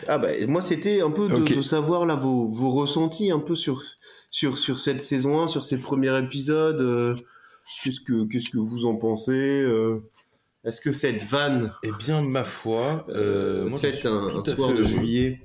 Ah 0.07 0.19
bah, 0.19 0.29
moi, 0.47 0.61
c'était 0.61 1.01
un 1.01 1.09
peu 1.09 1.27
de, 1.27 1.33
Ok. 1.41 1.55
de 1.55 1.61
savoir 1.61 2.05
là 2.05 2.13
vos, 2.15 2.45
vos 2.45 2.69
ressentis 2.69 3.31
un 3.31 3.39
peu 3.39 3.55
sur, 3.55 3.81
sur, 4.29 4.59
sur 4.59 4.77
cette 4.77 5.01
saison 5.01 5.41
1, 5.41 5.47
sur 5.47 5.63
ces 5.63 5.81
premiers 5.81 6.15
épisodes. 6.23 6.81
euh, 6.81 7.15
qu'est-ce, 7.83 8.01
que, 8.01 8.25
qu'est-ce 8.27 8.51
que 8.51 8.59
vous 8.59 8.85
en 8.85 8.95
pensez 8.95 9.31
euh, 9.63 10.01
Est-ce 10.63 10.81
que 10.81 10.91
cette 10.91 11.23
vanne 11.23 11.73
Eh 11.81 11.89
bien, 11.97 12.21
ma 12.21 12.43
foi, 12.43 13.07
euh, 13.09 13.63
euh, 13.65 13.69
moi, 13.69 13.79
suis 13.79 14.07
un, 14.07 14.29
tout 14.29 14.37
un 14.37 14.41
à 14.51 14.55
soir 14.55 14.69
fait 14.69 14.75
de 14.75 14.79
heureux. 14.81 14.87
juillet 14.87 15.41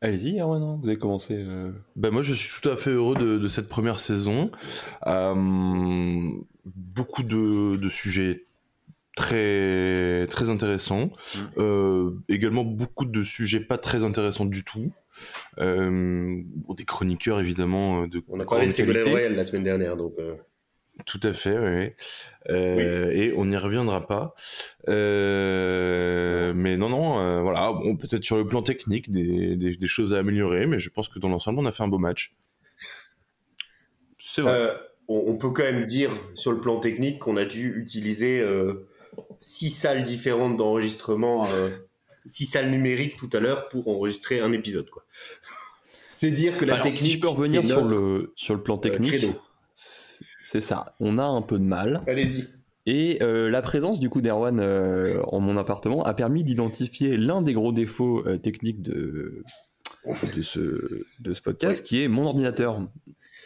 Allez-y, 0.00 0.38
Erwan, 0.40 0.62
hein, 0.62 0.78
vous 0.80 0.88
avez 0.88 0.98
commencé. 0.98 1.34
euh, 1.34 1.72
Ben 1.96 2.10
moi, 2.12 2.22
je 2.22 2.32
suis 2.32 2.60
tout 2.62 2.68
à 2.68 2.76
fait 2.76 2.90
heureux 2.90 3.16
de, 3.16 3.36
de 3.38 3.48
cette 3.48 3.68
première 3.68 3.98
saison. 3.98 4.50
Euh, 5.08 6.30
beaucoup 6.74 7.22
de, 7.22 7.76
de 7.76 7.88
sujets 7.88 8.44
très 9.16 10.26
très 10.28 10.48
intéressants. 10.48 11.10
Euh, 11.56 12.12
également 12.28 12.64
beaucoup 12.64 13.04
de 13.04 13.22
sujets 13.24 13.60
pas 13.60 13.78
très 13.78 14.04
intéressants 14.04 14.46
du 14.46 14.64
tout. 14.64 14.92
Euh, 15.58 16.40
bon, 16.44 16.74
des 16.74 16.84
chroniqueurs 16.84 17.40
évidemment 17.40 18.02
euh, 18.02 18.06
de 18.06 18.22
On 18.28 18.38
a 18.38 18.44
parlé 18.44 18.66
de 18.66 18.70
Ségolène. 18.72 19.08
Royal 19.08 19.34
la 19.34 19.44
semaine 19.44 19.64
dernière, 19.64 19.96
donc. 19.96 20.14
euh, 20.20 20.36
Tout 21.06 21.18
à 21.24 21.32
fait, 21.32 21.58
oui. 21.58 21.92
Euh, 22.50 23.10
Et 23.10 23.32
on 23.36 23.46
n'y 23.46 23.56
reviendra 23.56 24.06
pas. 24.06 24.34
Euh, 24.88 26.52
mais 26.54 26.76
non, 26.76 26.88
non, 26.88 27.18
euh, 27.20 27.40
voilà. 27.40 27.72
Bon, 27.72 27.96
peut-être 27.96 28.22
sur 28.24 28.36
le 28.36 28.46
plan 28.46 28.62
technique, 28.62 29.10
des, 29.10 29.56
des, 29.56 29.76
des 29.76 29.86
choses 29.88 30.14
à 30.14 30.18
améliorer, 30.18 30.66
mais 30.66 30.78
je 30.78 30.90
pense 30.90 31.08
que 31.08 31.18
dans 31.18 31.28
l'ensemble, 31.28 31.58
on 31.58 31.66
a 31.66 31.72
fait 31.72 31.82
un 31.82 31.88
beau 31.88 31.98
match. 31.98 32.34
C'est 34.20 34.42
vrai. 34.42 34.70
On, 35.08 35.24
on 35.32 35.36
peut 35.36 35.50
quand 35.50 35.62
même 35.62 35.86
dire 35.86 36.10
sur 36.34 36.52
le 36.52 36.60
plan 36.60 36.80
technique 36.80 37.18
qu'on 37.18 37.36
a 37.36 37.44
dû 37.44 37.74
utiliser 37.80 38.40
euh, 38.40 38.88
six 39.40 39.70
salles 39.70 40.02
différentes 40.04 40.56
d'enregistrement, 40.56 41.46
euh, 41.52 41.70
six 42.26 42.46
salles 42.46 42.70
numériques 42.70 43.16
tout 43.16 43.30
à 43.32 43.40
l'heure 43.40 43.68
pour 43.68 43.88
enregistrer 43.88 44.40
un 44.40 44.52
épisode. 44.52 44.88
Quoi. 44.90 45.04
C'est 46.14 46.30
dire 46.30 46.56
que 46.56 46.64
la 46.64 46.74
Alors, 46.74 46.84
technique. 46.84 47.02
si 47.02 47.10
je 47.12 47.20
peux 47.20 47.28
revenir 47.28 47.64
sur 47.64 47.84
le, 47.86 48.32
sur 48.36 48.54
le 48.54 48.62
plan 48.62 48.76
euh, 48.76 48.80
technique, 48.80 49.26
c'est 49.72 50.60
ça. 50.60 50.94
On 51.00 51.18
a 51.18 51.24
un 51.24 51.42
peu 51.42 51.58
de 51.58 51.64
mal. 51.64 52.02
Allez-y. 52.06 52.46
Et 52.86 53.18
euh, 53.22 53.50
la 53.50 53.60
présence 53.60 54.00
du 54.00 54.08
coup 54.08 54.22
d'Erwan 54.22 54.60
euh, 54.60 55.20
en 55.24 55.40
mon 55.40 55.58
appartement 55.58 56.04
a 56.04 56.14
permis 56.14 56.42
d'identifier 56.42 57.18
l'un 57.18 57.42
des 57.42 57.52
gros 57.52 57.70
défauts 57.70 58.26
euh, 58.26 58.38
techniques 58.38 58.80
de, 58.80 59.44
de, 60.34 60.42
ce, 60.42 61.04
de 61.20 61.34
ce 61.34 61.42
podcast, 61.42 61.84
qui 61.84 62.02
est 62.02 62.08
mon 62.08 62.24
ordinateur, 62.24 62.80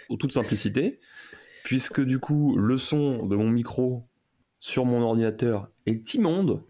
en 0.09 0.17
toute 0.17 0.33
simplicité, 0.33 1.01
puisque 1.65 2.01
du 2.01 2.19
coup 2.19 2.57
le 2.57 2.79
son 2.79 3.27
de 3.27 3.37
mon 3.37 3.49
micro 3.49 4.05
sur 4.59 4.85
mon 4.85 5.03
ordinateur 5.03 5.69
est 5.87 6.15
immonde. 6.15 6.63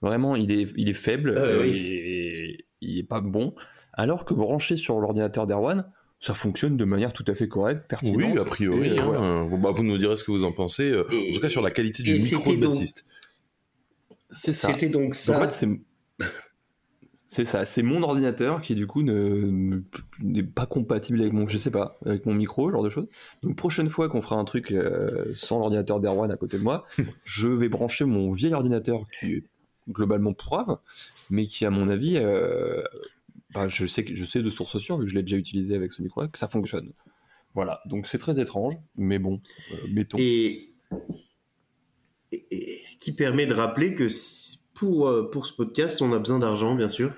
Vraiment, 0.00 0.36
il 0.36 0.52
est, 0.52 0.68
il 0.76 0.88
est 0.88 0.94
faible, 0.94 1.30
euh, 1.36 1.62
oui. 1.62 1.70
il, 1.70 1.86
est, 1.86 2.64
il 2.80 2.98
est 2.98 3.02
pas 3.04 3.20
bon, 3.20 3.54
alors 3.92 4.24
que 4.24 4.32
branché 4.32 4.76
sur 4.76 5.00
l'ordinateur 5.00 5.46
d'Erwan, 5.46 5.90
ça 6.20 6.34
fonctionne 6.34 6.76
de 6.76 6.84
manière 6.84 7.12
tout 7.12 7.24
à 7.26 7.34
fait 7.34 7.48
correcte, 7.48 7.86
pertinente. 7.88 8.16
Oui, 8.32 8.38
a 8.38 8.44
priori. 8.44 8.88
Et, 8.90 8.98
euh, 8.98 9.02
hein. 9.02 9.44
voilà. 9.48 9.62
Bah, 9.62 9.70
vous 9.74 9.82
nous 9.82 9.98
direz 9.98 10.16
ce 10.16 10.22
que 10.24 10.30
vous 10.30 10.44
en 10.44 10.52
pensez. 10.52 10.88
euh, 10.90 11.04
Et- 11.12 11.30
en 11.30 11.34
tout 11.34 11.40
cas, 11.40 11.48
sur 11.48 11.62
la 11.62 11.70
qualité 11.72 12.02
du 12.04 12.14
micro 12.14 12.44
c'était 12.44 12.56
de 12.56 12.62
donc- 12.62 12.72
Baptiste. 12.74 13.04
C'est 14.30 14.52
ça. 14.52 14.68
C'était 14.68 14.88
donc 14.88 15.02
Donc, 15.02 15.14
ça. 15.16 15.38
en 15.44 15.48
fait, 15.48 15.66
c'est 17.30 17.44
ça, 17.44 17.66
c'est 17.66 17.82
mon 17.82 18.02
ordinateur 18.02 18.62
qui 18.62 18.74
du 18.74 18.86
coup 18.86 19.02
ne 19.02 19.12
ne- 19.14 19.82
n'est 20.22 20.42
pas 20.42 20.64
compatible 20.64 21.20
avec 21.20 21.34
mon, 21.34 21.46
je 21.46 21.58
sais 21.58 21.70
pas, 21.70 21.98
avec 22.06 22.24
mon 22.24 22.32
micro, 22.32 22.68
ce 22.68 22.72
genre 22.72 22.82
de 22.82 22.88
choses. 22.88 23.06
Donc 23.42 23.54
prochaine 23.54 23.90
fois 23.90 24.08
qu'on 24.08 24.22
fera 24.22 24.36
un 24.36 24.44
truc 24.46 24.72
euh, 24.72 25.34
sans 25.36 25.58
l'ordinateur 25.58 26.00
d'Erwan 26.00 26.30
à 26.30 26.38
côté 26.38 26.56
de 26.56 26.62
moi, 26.62 26.80
je 27.24 27.48
vais 27.48 27.68
brancher 27.68 28.06
mon 28.06 28.32
vieil 28.32 28.54
ordinateur 28.54 29.02
qui 29.20 29.34
est 29.34 29.44
globalement 29.90 30.32
pourrave, 30.32 30.78
mais 31.28 31.46
qui 31.46 31.66
à 31.66 31.70
mon 31.70 31.90
avis, 31.90 32.16
euh, 32.16 32.82
bah, 33.52 33.68
je 33.68 33.84
sais 33.84 34.04
que 34.04 34.14
je 34.14 34.24
sais 34.24 34.42
de 34.42 34.48
source 34.50 34.78
sûre 34.78 34.96
vu 34.96 35.04
que 35.04 35.10
je 35.10 35.14
l'ai 35.14 35.22
déjà 35.22 35.36
utilisé 35.36 35.74
avec 35.74 35.92
ce 35.92 36.00
micro-là 36.00 36.28
que 36.28 36.38
ça 36.38 36.48
fonctionne. 36.48 36.92
Voilà, 37.54 37.82
donc 37.84 38.06
c'est 38.06 38.18
très 38.18 38.40
étrange, 38.40 38.72
mais 38.96 39.18
bon, 39.18 39.42
euh, 39.72 39.76
mettons. 39.92 40.16
Et, 40.18 40.72
et- 42.32 42.80
qui 43.00 43.12
permet 43.12 43.44
de 43.46 43.52
rappeler 43.54 43.94
que 43.94 44.08
si- 44.08 44.47
pour, 44.78 45.08
euh, 45.08 45.30
pour 45.30 45.46
ce 45.46 45.52
podcast, 45.52 46.00
on 46.02 46.12
a 46.12 46.18
besoin 46.18 46.38
d'argent, 46.38 46.74
bien 46.74 46.88
sûr. 46.88 47.12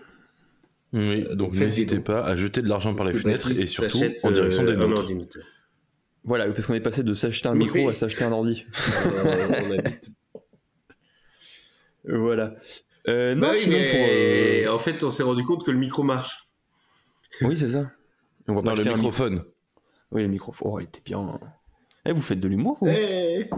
Oui, 0.92 1.24
Euh, 1.30 1.34
donc 1.34 1.52
n'hésitez 1.54 2.00
pas 2.00 2.22
à 2.24 2.34
jeter 2.36 2.62
de 2.62 2.68
l'argent 2.68 2.94
par 2.94 3.06
les 3.06 3.14
fenêtres 3.14 3.50
et 3.50 3.66
surtout 3.66 3.98
en 4.24 4.30
direction 4.30 4.64
des 4.64 4.72
euh, 4.72 4.86
nôtres. 4.86 5.08
Voilà, 6.24 6.50
parce 6.50 6.66
qu'on 6.66 6.74
est 6.74 6.80
passé 6.80 7.02
de 7.02 7.14
s'acheter 7.14 7.48
un 7.48 7.52
Oui. 7.52 7.60
micro 7.70 7.88
à 7.88 7.94
s'acheter 7.94 8.24
un 8.24 8.32
ordi. 8.32 8.64
Euh, 9.06 9.80
Euh, 12.08 12.18
voilà. 12.18 12.54
Euh, 13.08 13.34
non, 13.34 13.40
Bah 13.42 13.48
oui, 13.52 13.58
sinon 13.58 13.76
mais 13.76 13.90
pour. 13.90 14.70
euh, 14.72 14.74
en 14.74 14.78
fait, 14.78 15.04
on 15.04 15.10
s'est 15.10 15.22
rendu 15.22 15.44
compte 15.44 15.64
que 15.64 15.70
le 15.70 15.78
micro 15.78 16.02
marche. 16.02 16.48
Oui, 17.42 17.56
c'est 17.58 17.68
ça. 17.70 17.90
On 18.48 18.54
va 18.54 18.62
pas 18.62 18.74
le 18.74 18.82
microphone. 18.94 19.34
micro- 19.34 19.48
Oui, 20.12 20.22
le 20.22 20.28
microphone. 20.28 20.68
Oh, 20.72 20.80
il 20.80 20.84
était 20.84 21.02
bien. 21.04 21.38
Eh, 22.06 22.12
vous 22.12 22.22
faites 22.22 22.40
de 22.40 22.48
l'humour, 22.48 22.78
vous 22.80 22.88
Eh, 22.88 23.50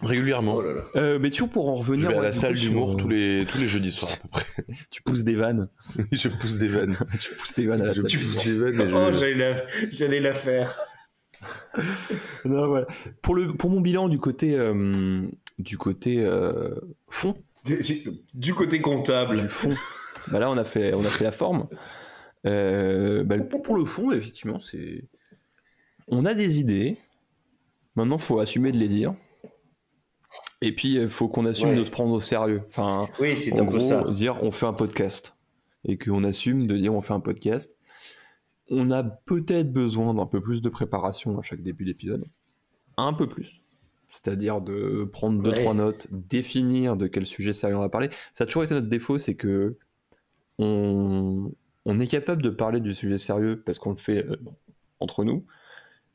Régulièrement. 0.00 0.54
oh 0.56 0.62
là 0.62 0.72
là. 0.72 0.82
euh, 0.96 1.18
Mais 1.18 1.28
tu 1.30 1.42
vois, 1.42 1.50
pour 1.52 1.68
en 1.68 1.82
Je 1.82 1.88
revenir. 1.90 2.08
vais 2.10 2.16
à 2.16 2.22
la 2.22 2.32
salle 2.32 2.56
sur, 2.56 2.68
d'humour 2.70 2.92
euh, 2.92 2.96
tous 2.96 3.08
les, 3.08 3.44
tous 3.46 3.58
les 3.58 3.68
jeudis 3.68 3.90
soirs 3.90 4.12
à 4.12 4.16
peu 4.16 4.28
près. 4.28 4.46
Tu 4.90 5.02
pousses 5.02 5.22
des 5.24 5.34
vannes. 5.34 5.68
je 6.10 6.28
pousse 6.28 6.58
des 6.58 6.68
vannes. 6.68 6.96
tu 7.20 7.34
pousses 7.34 7.54
des 7.54 7.66
vannes 7.66 7.82
à 7.82 7.86
la 7.86 7.92
Je 7.92 8.00
salle. 8.00 8.20
pousse 8.20 8.44
des 8.44 8.58
vannes. 8.58 8.80
et 8.80 8.92
Oh, 8.94 9.08
je- 9.12 9.16
j'allais 9.18 9.34
la, 9.34 9.62
j'allais 9.90 10.20
la 10.20 10.32
faire. 10.34 10.78
Non, 12.44 12.66
voilà. 12.68 12.86
Pour, 13.22 13.34
le, 13.34 13.54
pour 13.54 13.70
mon 13.70 13.80
bilan 13.80 14.08
du 14.08 14.18
côté, 14.18 14.54
euh, 14.56 15.22
du 15.58 15.76
côté 15.78 16.18
euh, 16.24 16.74
fond, 17.08 17.36
Du- 17.64 17.80
Du 18.34 18.54
côté 18.54 18.80
comptable. 18.80 19.40
du 19.42 19.48
fond, 19.48 19.70
bah 20.28 20.38
là, 20.38 20.50
on 20.50 20.56
a 20.56 20.64
fait, 20.64 20.94
on 20.94 21.00
a 21.04 21.08
fait 21.08 21.24
la 21.24 21.32
forme. 21.32 21.68
Euh, 22.46 23.22
bah, 23.24 23.36
pour, 23.38 23.60
pour 23.62 23.76
le 23.76 23.84
fond, 23.84 24.10
effectivement, 24.12 24.58
c'est. 24.60 25.04
On 26.08 26.24
a 26.24 26.32
des 26.34 26.58
idées. 26.60 26.96
Maintenant, 27.96 28.18
faut 28.18 28.38
assumer 28.38 28.72
de 28.72 28.78
les 28.78 28.88
dire. 28.88 29.14
Et 30.62 30.74
puis, 30.74 30.94
il 30.94 31.08
faut 31.08 31.28
qu'on 31.28 31.46
assume 31.46 31.70
Ouais. 31.70 31.76
de 31.76 31.84
se 31.84 31.90
prendre 31.90 32.12
au 32.12 32.20
sérieux. 32.20 32.62
Enfin, 32.68 33.08
Oui, 33.20 33.36
c'est 33.36 33.52
en 33.54 33.62
un 33.62 33.66
peu 33.66 33.78
gros, 33.78 33.80
ça. 33.80 34.10
dire 34.10 34.42
on 34.42 34.50
fait 34.50 34.66
un 34.66 34.72
podcast. 34.72 35.36
Et 35.84 35.96
qu'on 35.96 36.24
assume 36.24 36.66
de 36.66 36.76
dire 36.76 36.94
on 36.94 37.00
fait 37.00 37.14
un 37.14 37.20
podcast. 37.20 37.76
On 38.68 38.90
a 38.90 39.02
peut-être 39.02 39.72
besoin 39.72 40.14
d'un 40.14 40.26
peu 40.26 40.40
plus 40.40 40.62
de 40.62 40.68
préparation 40.68 41.38
à 41.38 41.42
chaque 41.42 41.62
début 41.62 41.84
d'épisode. 41.84 42.24
Un 42.96 43.12
peu 43.14 43.26
plus. 43.26 43.62
C'est-à-dire 44.10 44.60
de 44.60 45.08
prendre 45.10 45.42
deux, 45.42 45.50
Ouais. 45.50 45.60
trois 45.62 45.74
notes, 45.74 46.06
définir 46.10 46.96
de 46.96 47.06
quel 47.06 47.24
sujet 47.26 47.52
sérieux 47.52 47.76
on 47.76 47.80
va 47.80 47.88
parler. 47.88 48.10
Ça 48.34 48.44
a 48.44 48.46
toujours 48.46 48.64
été 48.64 48.74
notre 48.74 48.88
défaut, 48.88 49.18
c'est 49.18 49.34
que 49.34 49.76
on, 50.58 51.52
on 51.86 52.00
est 52.00 52.06
capable 52.06 52.42
de 52.42 52.50
parler 52.50 52.80
du 52.80 52.92
sujet 52.94 53.18
sérieux 53.18 53.62
parce 53.64 53.78
qu'on 53.78 53.90
le 53.90 53.96
fait 53.96 54.24
euh, 54.26 54.36
entre 55.00 55.24
nous, 55.24 55.46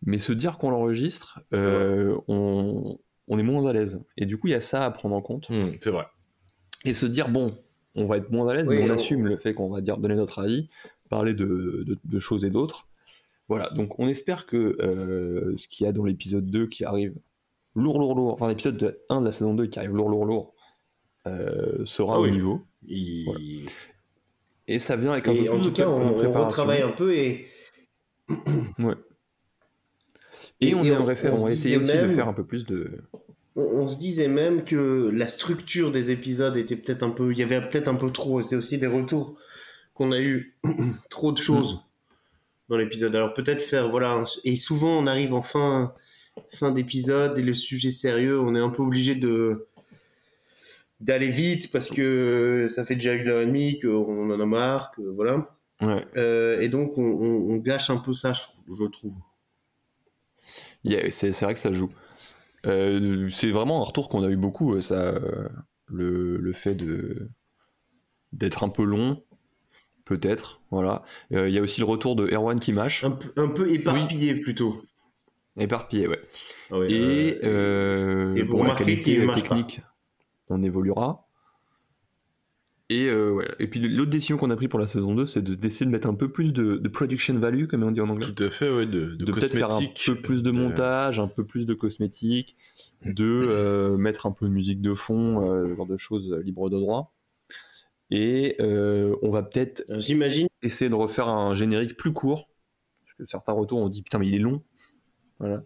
mais 0.03 0.17
se 0.19 0.33
dire 0.33 0.57
qu'on 0.57 0.69
l'enregistre, 0.69 1.39
euh, 1.53 2.17
on, 2.27 2.97
on 3.27 3.37
est 3.39 3.43
moins 3.43 3.65
à 3.65 3.73
l'aise. 3.73 4.03
Et 4.17 4.25
du 4.25 4.37
coup, 4.37 4.47
il 4.47 4.51
y 4.51 4.55
a 4.55 4.59
ça 4.61 4.85
à 4.85 4.91
prendre 4.91 5.15
en 5.15 5.21
compte. 5.21 5.49
Hmm, 5.49 5.71
c'est 5.81 5.89
vrai. 5.91 6.05
Et 6.85 6.93
se 6.93 7.05
dire, 7.05 7.29
bon, 7.29 7.57
on 7.95 8.05
va 8.05 8.17
être 8.17 8.29
moins 8.31 8.47
à 8.47 8.53
l'aise, 8.53 8.67
Oui, 8.67 8.77
mais 8.77 8.83
on, 8.83 8.93
on- 8.93 8.95
assume 8.95 9.25
le 9.27 9.37
fait 9.37 9.53
qu'on 9.53 9.69
va 9.69 9.81
dire 9.81 9.97
donner 9.97 10.15
notre 10.15 10.39
avis, 10.39 10.69
parler 11.09 11.33
de, 11.33 11.83
de- 11.87 11.97
de 12.03 12.19
choses 12.19 12.45
et 12.45 12.49
d'autres. 12.49 12.87
Voilà, 13.47 13.69
donc 13.71 13.99
on 13.99 14.07
espère 14.07 14.45
que 14.47 14.75
euh, 14.81 15.55
ce 15.57 15.67
qu'il 15.67 15.85
y 15.85 15.87
a 15.87 15.91
dans 15.91 16.03
l'épisode 16.03 16.45
2 16.49 16.67
qui 16.67 16.83
arrive 16.83 17.15
lourd, 17.75 17.99
lourd, 17.99 18.15
lourd, 18.15 18.33
enfin 18.33 18.47
l'épisode 18.49 18.77
de 18.77 18.99
1 19.09 19.21
de 19.21 19.25
la 19.25 19.31
saison 19.31 19.53
2 19.53 19.67
qui 19.67 19.77
arrive 19.79 19.91
lourd, 19.95 20.09
lourd, 20.09 20.25
lourd, 20.25 20.53
euh, 21.27 21.85
sera 21.85 22.15
Ah 22.15 22.19
au 22.19 22.23
oui. 22.23 22.31
niveau. 22.31 22.61
Il- 22.87 23.25
Voilà. 23.25 23.39
Et 24.67 24.79
ça 24.79 24.95
vient 24.95 25.11
avec 25.11 25.27
un 25.27 25.31
Et 25.31 25.45
peu 25.45 25.51
en 25.51 25.55
plus 25.57 25.61
tout 25.65 25.69
de 25.71 25.75
cas, 25.75 25.87
on, 25.87 26.01
on 26.19 26.43
retravaille 26.45 26.81
un 26.81 26.91
peu 26.91 27.13
et. 27.15 27.47
Et, 30.61 30.69
Et- 30.69 30.75
on 30.75 30.83
et 30.83 30.87
aimerait 30.87 31.13
on- 31.13 31.15
faire, 31.15 31.33
on 31.33 31.47
disait 31.47 31.77
aussi 31.77 31.91
de 31.91 32.07
faire 32.09 32.27
un 32.27 32.33
peu 32.33 32.45
plus 32.45 32.65
de. 32.65 32.91
On, 33.55 33.61
on 33.63 33.87
se 33.87 33.97
disait 33.97 34.27
même 34.27 34.63
que 34.63 35.09
la 35.13 35.27
structure 35.29 35.91
des 35.91 36.11
épisodes 36.11 36.55
était 36.57 36.75
peut-être 36.75 37.03
un 37.03 37.09
peu. 37.09 37.31
Il 37.31 37.37
y 37.37 37.43
avait 37.43 37.61
peut-être 37.61 37.87
un 37.87 37.95
peu 37.95 38.11
trop. 38.11 38.39
et 38.39 38.43
C'est 38.43 38.55
aussi 38.55 38.77
des 38.77 38.87
retours 38.87 39.37
qu'on 39.93 40.11
a 40.11 40.19
eu 40.19 40.55
trop 41.09 41.31
de 41.31 41.37
choses 41.37 41.81
dans 42.69 42.77
l'épisode. 42.77 43.15
Alors 43.15 43.33
peut-être 43.33 43.61
faire. 43.61 43.89
Voilà. 43.89 44.23
Et 44.43 44.55
souvent, 44.55 44.97
on 44.97 45.07
arrive 45.07 45.33
en 45.33 45.41
fin, 45.41 45.93
fin 46.53 46.71
d'épisode 46.71 47.37
et 47.37 47.41
le 47.43 47.53
sujet 47.53 47.91
sérieux, 47.91 48.39
on 48.39 48.55
est 48.55 48.59
un 48.59 48.69
peu 48.69 48.81
obligé 48.83 49.15
de 49.15 49.67
d'aller 51.01 51.29
vite 51.29 51.71
parce 51.71 51.89
que 51.89 52.67
ça 52.69 52.85
fait 52.85 52.95
déjà 52.95 53.13
une 53.13 53.27
heure 53.27 53.41
et 53.41 53.45
demie 53.45 53.79
qu'on 53.79 54.31
en 54.31 54.39
a 54.39 54.45
marre, 54.45 54.91
que 54.91 55.01
voilà. 55.01 55.49
Ouais. 55.81 56.05
Euh, 56.15 56.59
et 56.61 56.69
donc 56.69 56.97
on, 56.97 57.03
on- 57.03 57.51
on 57.53 57.57
gâche 57.57 57.89
un 57.89 57.97
peu 57.97 58.13
ça, 58.13 58.31
je, 58.33 58.43
je 58.73 58.85
trouve. 58.85 59.13
C'est 61.11 61.31
vrai 61.41 61.53
que 61.53 61.59
ça 61.59 61.71
joue. 61.73 61.91
Euh, 62.65 63.29
c'est 63.31 63.51
vraiment 63.51 63.81
un 63.81 63.85
retour 63.85 64.09
qu'on 64.09 64.23
a 64.23 64.29
eu 64.29 64.37
beaucoup, 64.37 64.75
euh, 64.75 64.81
ça, 64.81 64.95
euh, 64.95 65.49
le, 65.87 66.37
le 66.37 66.53
fait 66.53 66.75
de 66.75 67.29
d'être 68.33 68.63
un 68.63 68.69
peu 68.69 68.83
long, 68.83 69.23
peut-être, 70.05 70.61
voilà. 70.71 71.03
Euh, 71.33 71.47
Il 71.49 71.55
y 71.55 71.59
a 71.59 71.61
aussi 71.61 71.79
le 71.81 71.85
retour 71.85 72.15
de 72.15 72.27
Erwan 72.27 72.59
Un, 73.03 73.11
peu- 73.11 73.33
un 73.37 73.47
peu 73.47 73.69
éparpillé 73.69 74.35
plutôt. 74.35 74.83
éparpillé, 75.57 76.07
ouais. 76.07 76.21
Ah 76.69 76.79
ouais, 76.79 76.91
Et, 76.91 77.39
euh, 77.43 78.35
et 78.35 78.43
vous 78.43 78.57
bon, 78.57 78.63
la 78.63 78.73
qualité 78.75 79.25
technique, 79.31 79.81
on 80.49 80.63
évoluera. 80.63 81.24
Et, 82.89 83.05
euh, 83.09 83.31
ouais. 83.31 83.47
et 83.57 83.67
puis 83.67 83.79
l'autre 83.79 84.11
décision 84.11 84.37
qu'on 84.37 84.51
a 84.51 84.55
pris 84.55 84.67
pour 84.67 84.79
la 84.79 84.85
saison 84.85 85.15
2, 85.15 85.25
c'est 85.25 85.41
de- 85.41 85.55
d'essayer 85.55 85.87
de 85.87 85.91
mettre 85.91 86.07
un 86.07 86.13
peu 86.13 86.31
plus 86.31 86.53
de, 86.53 86.75
de 86.77 86.87
production 86.87 87.33
value, 87.39 87.65
comme 87.65 87.81
on 87.81 87.89
dit 87.89 87.99
en 87.99 88.09
anglais. 88.09 88.27
Tout 88.31 88.43
à 88.43 88.51
fait, 88.51 88.69
ouais, 88.69 88.85
de, 88.85 89.15
de, 89.15 89.25
de 89.25 89.31
peut-être 89.31 89.53
faire 89.57 89.71
un 89.71 89.81
peu 90.05 90.15
plus 90.15 90.43
de 90.43 90.51
de- 90.51 90.51
montage, 90.51 91.19
un 91.19 91.27
peu 91.27 91.43
plus 91.45 91.65
de 91.65 91.73
cosmétiques, 91.73 92.55
de 93.03 93.23
euh, 93.49 93.97
mettre 93.97 94.27
un 94.27 94.31
peu 94.31 94.45
de 94.45 94.51
musique 94.51 94.81
de 94.81 94.93
fond, 94.93 95.41
euh, 95.51 95.65
ce 95.67 95.75
genre 95.75 95.87
de 95.87 95.97
choses 95.97 96.31
euh, 96.31 96.41
libres 96.43 96.69
de 96.69 96.77
droit. 96.79 97.11
Et 98.11 98.55
euh, 98.59 99.15
on 99.23 99.31
va 99.31 99.41
peut-être 99.41 99.83
J'imagine. 99.97 100.47
essayer 100.61 100.89
de 100.89 100.95
refaire 100.95 101.27
un 101.27 101.55
générique 101.55 101.97
plus 101.97 102.13
court. 102.13 102.49
Parce 103.03 103.17
que 103.17 103.25
certains 103.25 103.53
retours 103.53 103.79
ont 103.79 103.89
dit 103.89 104.03
putain 104.03 104.19
mais 104.19 104.27
il 104.27 104.35
est 104.35 104.39
long. 104.39 104.61
Voilà. 105.39 105.63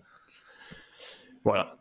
Voilà. 1.43 1.78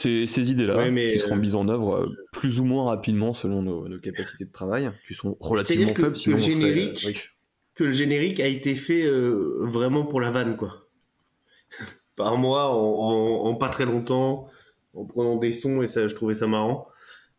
Ces, 0.00 0.26
ces 0.26 0.50
idées-là 0.50 0.76
Ouais, 0.78 0.90
mais, 0.90 1.12
qui 1.12 1.18
seront 1.18 1.36
euh, 1.36 1.40
mises 1.40 1.54
en 1.54 1.68
œuvre 1.68 1.94
euh, 1.96 2.06
plus 2.32 2.58
ou 2.58 2.64
moins 2.64 2.84
rapidement 2.86 3.34
selon 3.34 3.60
nos, 3.62 3.86
nos 3.86 3.98
capacités 4.00 4.46
de 4.46 4.50
travail, 4.50 4.90
qui 5.06 5.12
sont 5.14 5.36
relativement 5.40 5.92
que- 5.92 6.02
faibles. 6.14 6.14
que 6.14 6.36
générique- 6.38 7.06
euh, 7.06 7.12
que 7.74 7.84
le 7.84 7.92
générique 7.92 8.40
a 8.40 8.46
été 8.46 8.74
fait 8.76 9.04
euh, 9.04 9.58
vraiment 9.66 10.06
pour 10.06 10.20
la 10.20 10.30
vanne, 10.30 10.56
quoi. 10.56 10.86
Par 12.16 12.36
moi, 12.38 12.68
en, 12.74 12.78
en- 12.78 13.44
en 13.46 13.54
pas 13.56 13.68
très 13.68 13.84
longtemps, 13.84 14.48
en 14.94 15.04
prenant 15.04 15.36
des 15.36 15.52
sons, 15.52 15.82
et 15.82 15.86
ça, 15.88 16.08
je 16.08 16.14
trouvais 16.14 16.34
ça 16.34 16.46
marrant. 16.46 16.88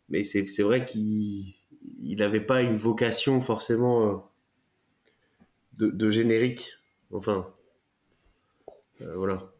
Mais 0.09 0.23
c'est 0.23 0.45
c'est 0.45 0.63
vrai 0.63 0.85
qu'il 0.85 1.55
n'avait 2.17 2.41
pas 2.41 2.61
une 2.61 2.77
vocation 2.77 3.41
forcément 3.41 4.07
euh, 4.07 4.15
de, 5.77 5.87
de 5.89 6.09
générique. 6.11 6.73
Enfin, 7.11 7.47
euh, 9.01 9.15
voilà. 9.15 9.50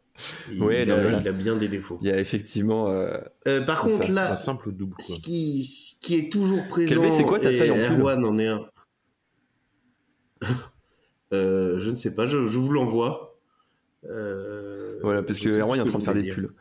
Il, 0.52 0.62
Ouais, 0.62 0.84
il 0.84 0.90
non, 0.90 0.96
a, 0.96 1.02
voilà. 1.02 1.20
il 1.20 1.28
a 1.28 1.32
bien 1.32 1.56
des 1.56 1.68
défauts. 1.68 1.98
Il 2.02 2.08
y 2.08 2.12
a 2.12 2.20
effectivement. 2.20 2.90
euh, 2.90 3.18
Euh, 3.48 3.62
par 3.62 3.82
contre, 3.82 4.06
ça, 4.06 4.12
là, 4.12 4.32
Un 4.34 4.36
simple 4.36 4.72
double, 4.72 4.96
quoi. 4.96 5.04
ce 5.06 5.20
qui, 5.20 5.64
ce 5.64 5.96
qui 6.06 6.16
est 6.18 6.32
toujours 6.32 6.68
présent. 6.68 7.10
C'est 7.10 7.24
quoi 7.24 7.40
ta 7.40 7.50
taille 7.56 7.72
en 7.72 7.76
pull 7.88 8.00
Erwan 8.02 8.26
en 8.26 8.38
est 8.40 8.48
un. 8.48 8.66
Euh, 11.34 11.80
je 11.80 11.90
ne 11.90 11.96
sais 11.96 12.14
pas, 12.14 12.26
je, 12.26 12.46
je 12.46 12.58
vous 12.60 12.74
l'envoie. 12.74 13.40
Euh, 14.10 15.00
Voilà, 15.02 15.24
parce 15.24 15.40
que 15.40 15.48
Erwan 15.48 15.80
est 15.80 15.82
en 15.84 15.86
train 15.86 16.00
de 16.00 16.04
faire 16.04 16.14
des 16.14 16.30
pulls. 16.30 16.52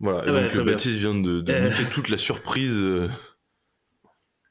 Voilà, 0.00 0.24
et 0.24 0.28
Ah 0.28 0.32
ouais, 0.32 0.50
donc. 0.54 0.64
Baptiste 0.66 0.96
vient 0.98 1.14
de, 1.14 1.40
de 1.42 1.52
Euh. 1.52 1.70
toute 1.92 2.08
la 2.08 2.16
surprise. 2.16 2.82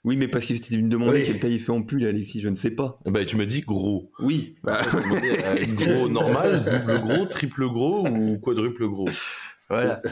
Euh. 0.06 0.10
Oui, 0.10 0.18
mais 0.18 0.28
parce 0.28 0.46
que 0.46 0.54
tu 0.54 0.82
me 0.82 0.90
demandais 0.90 1.20
Oui. 1.22 1.24
quelle 1.26 1.40
taille 1.40 1.56
il 1.56 1.60
fait 1.60 1.72
en 1.72 1.82
pull, 1.82 2.06
Alexis, 2.06 2.42
je 2.42 2.50
ne 2.50 2.56
sais 2.56 2.72
pas. 2.72 3.00
Bah, 3.06 3.26
tu 3.26 3.36
m'as 3.38 3.46
dit 3.46 3.62
gros. 3.62 4.12
Oui. 4.20 4.56
Bah, 4.64 4.82
me 4.94 5.92
euh, 5.92 5.94
gros 5.96 6.10
normal, 6.10 6.64
double 6.64 7.00
gros, 7.02 7.26
triple 7.26 7.68
gros 7.68 8.08
ou 8.08 8.38
quadruple 8.40 8.88
gros? 8.88 9.10
Voilà. 9.70 10.02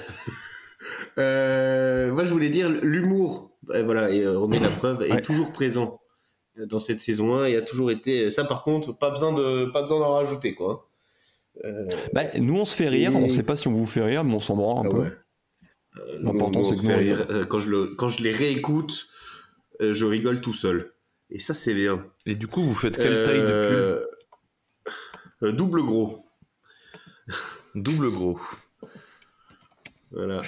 Euh, 1.17 2.11
moi, 2.11 2.25
je 2.25 2.31
voulais 2.31 2.49
dire 2.49 2.69
l'humour. 2.69 3.51
euh, 3.69 3.83
voilà, 3.83 4.11
et 4.11 4.21
euh, 4.25 4.37
on 4.39 4.51
est 4.51 4.59
la 4.59 4.69
preuve, 4.69 5.01
est 5.03 5.11
Ouais. 5.13 5.21
toujours 5.21 5.53
présent 5.53 6.01
dans 6.57 6.79
cette 6.79 6.99
saison 6.99 7.35
1 7.35 7.45
et 7.45 7.55
a 7.55 7.61
toujours 7.61 7.89
été. 7.91 8.29
Ça, 8.31 8.43
par 8.43 8.63
contre, 8.63 8.91
pas 8.97 9.09
besoin 9.09 9.31
de, 9.33 9.65
pas 9.71 9.81
besoin 9.83 9.99
d'en 9.99 10.13
rajouter, 10.13 10.53
quoi. 10.55 10.89
Euh, 11.63 11.87
Bah, 12.13 12.23
nous, 12.39 12.55
on 12.57 12.65
se 12.65 12.75
fait 12.75 12.89
rire. 12.89 13.11
Et- 13.11 13.15
On 13.15 13.29
sait 13.29 13.43
pas 13.43 13.55
si 13.55 13.67
on 13.67 13.73
vous 13.73 13.85
fait 13.85 14.03
rire, 14.03 14.23
mais 14.23 14.33
on 14.33 14.39
s'en 14.39 14.55
branle 14.57 14.85
un 14.85 14.89
Ah 14.89 14.91
peu. 14.91 14.99
ouais. 15.03 15.11
Euh, 15.99 16.17
L'important, 16.21 16.63
c'est 16.65 16.85
que 16.85 16.91
rire. 16.93 17.25
Euh, 17.29 17.45
quand 17.45 17.59
je 17.59 17.69
le, 17.69 17.87
quand 17.95 18.07
je 18.09 18.21
les 18.23 18.31
réécoute, 18.31 18.91
euh, 18.93 19.22
je 19.79 20.05
rigole 20.05 20.41
tout 20.41 20.53
seul. 20.53 20.93
Et 21.29 21.39
ça, 21.39 21.53
c'est 21.53 21.73
bien. 21.73 22.05
Et 22.25 22.35
du 22.35 22.47
coup, 22.47 22.61
vous 22.61 22.73
faites 22.75 22.97
quelle 22.97 23.23
taille 23.23 23.39
de 23.39 23.43
Euh, 23.45 24.05
euh, 25.43 25.51
Double 25.51 25.81
gros. 25.83 26.23
pull 27.25 27.35
Double 27.83 28.11
gros. 28.11 28.39
Voilà. 30.11 30.41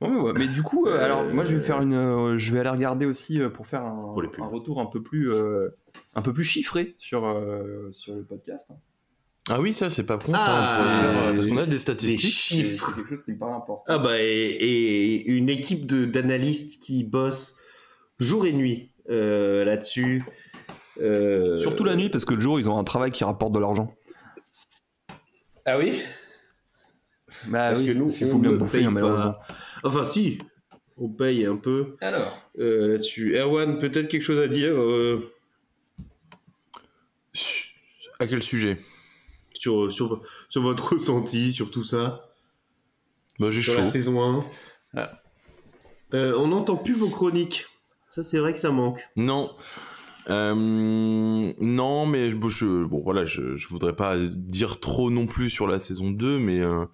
Ouais, 0.00 0.08
ouais, 0.08 0.32
mais 0.36 0.46
du 0.46 0.62
coup, 0.62 0.86
euh, 0.86 1.02
alors 1.04 1.24
moi 1.24 1.44
je 1.44 1.56
vais 1.56 1.60
faire 1.60 1.82
une, 1.82 1.94
euh, 1.94 2.38
je 2.38 2.52
vais 2.52 2.60
aller 2.60 2.68
regarder 2.68 3.04
aussi 3.04 3.40
euh, 3.40 3.48
pour 3.50 3.66
faire 3.66 3.82
un, 3.82 4.12
Pour 4.12 4.48
retour 4.48 4.80
un 4.80 4.86
peu 4.86 5.02
plus, 5.02 5.32
euh, 5.32 5.70
un 6.14 6.22
peu 6.22 6.32
plus 6.32 6.44
chiffré 6.44 6.94
sur 6.98 7.26
euh, 7.26 7.88
sur 7.90 8.14
le 8.14 8.22
podcast. 8.22 8.70
Ah 9.50 9.60
oui, 9.60 9.72
ça, 9.72 9.88
c'est 9.90 10.04
pas 10.04 10.18
con, 10.18 10.32
ça. 10.32 10.38
Ah, 10.40 11.28
euh, 11.28 11.34
parce 11.34 11.46
qu'on 11.46 11.56
a 11.56 11.64
des 11.64 11.70
Des 11.72 11.78
statistiques. 11.78 12.20
C'est 12.20 12.26
chiffres. 12.56 12.94
quelque 12.96 13.08
chose 13.16 13.24
qui 13.24 13.32
me 13.32 13.38
paraît 13.38 13.52
important. 13.52 13.84
Ah 13.86 13.98
bah, 13.98 14.20
et, 14.20 14.24
et 14.24 15.26
une 15.26 15.48
équipe 15.48 15.86
de- 15.86 16.04
d'analystes 16.04 16.82
qui 16.82 17.02
bossent 17.04 17.60
jour 18.18 18.44
et 18.46 18.52
nuit 18.52 18.92
euh, 19.10 19.64
là-dessus. 19.64 20.22
Euh, 21.00 21.56
Surtout 21.58 21.84
la 21.84 21.96
nuit 21.96 22.10
parce 22.10 22.24
que 22.24 22.34
le 22.34 22.40
jour 22.40 22.58
ils 22.60 22.68
ont 22.68 22.76
un 22.78 22.84
travail 22.84 23.10
qui 23.12 23.22
rapporte 23.24 23.52
de 23.52 23.58
l'argent. 23.60 23.94
Ah 25.64 25.78
oui? 25.78 26.02
Bah 27.46 27.68
Parce 27.68 27.80
oui, 27.80 27.86
que 27.86 27.92
nous, 27.92 28.06
parce 28.06 28.22
on 28.22 28.28
faut 28.28 28.38
bien 28.38 28.52
bouffer 28.52 28.78
paye 28.78 28.86
hein, 28.86 28.90
malheureusement. 28.90 29.32
pas. 29.34 29.46
Enfin, 29.84 30.04
si, 30.04 30.38
on 30.96 31.08
paye 31.08 31.46
un 31.46 31.56
peu 31.56 31.96
Alors, 32.00 32.42
euh, 32.58 32.88
là-dessus. 32.88 33.36
Erwan, 33.36 33.78
peut-être 33.78 34.08
quelque 34.08 34.22
chose 34.22 34.40
à 34.40 34.48
dire 34.48 34.72
euh, 34.74 35.20
À 38.18 38.26
quel 38.26 38.42
sujet? 38.42 38.78
Sur, 39.58 39.92
sur, 39.92 40.22
sur 40.48 40.62
votre 40.62 40.92
ressenti, 40.94 41.50
sur 41.52 41.70
tout 41.70 41.84
ça, 41.84 42.30
Bah, 43.38 43.50
j'ai 43.50 43.62
sur 43.62 43.74
chaud. 43.74 43.80
la 43.82 43.90
saison 43.90 44.22
1 44.22 44.44
Ah. 44.96 45.20
Euh, 46.14 46.34
On 46.38 46.48
n'entend 46.48 46.76
plus 46.76 46.94
vos 46.94 47.08
chroniques. 47.10 47.66
Ça, 48.10 48.22
c'est 48.22 48.38
vrai 48.38 48.52
que 48.54 48.58
ça 48.58 48.70
manque. 48.70 49.06
Non. 49.16 49.50
Euh, 50.30 50.54
non, 50.54 52.06
mais 52.06 52.32
bon, 52.32 52.48
je, 52.48 52.84
bon, 52.84 53.00
voilà, 53.02 53.24
je, 53.24 53.56
je 53.56 53.68
voudrais 53.68 53.94
pas 53.96 54.16
dire 54.18 54.80
trop 54.80 55.10
non 55.10 55.26
plus 55.26 55.48
sur 55.50 55.66
la 55.66 55.78
saison 55.78 56.10
2, 56.10 56.38
mais 56.38 56.60
euh, 56.60 56.84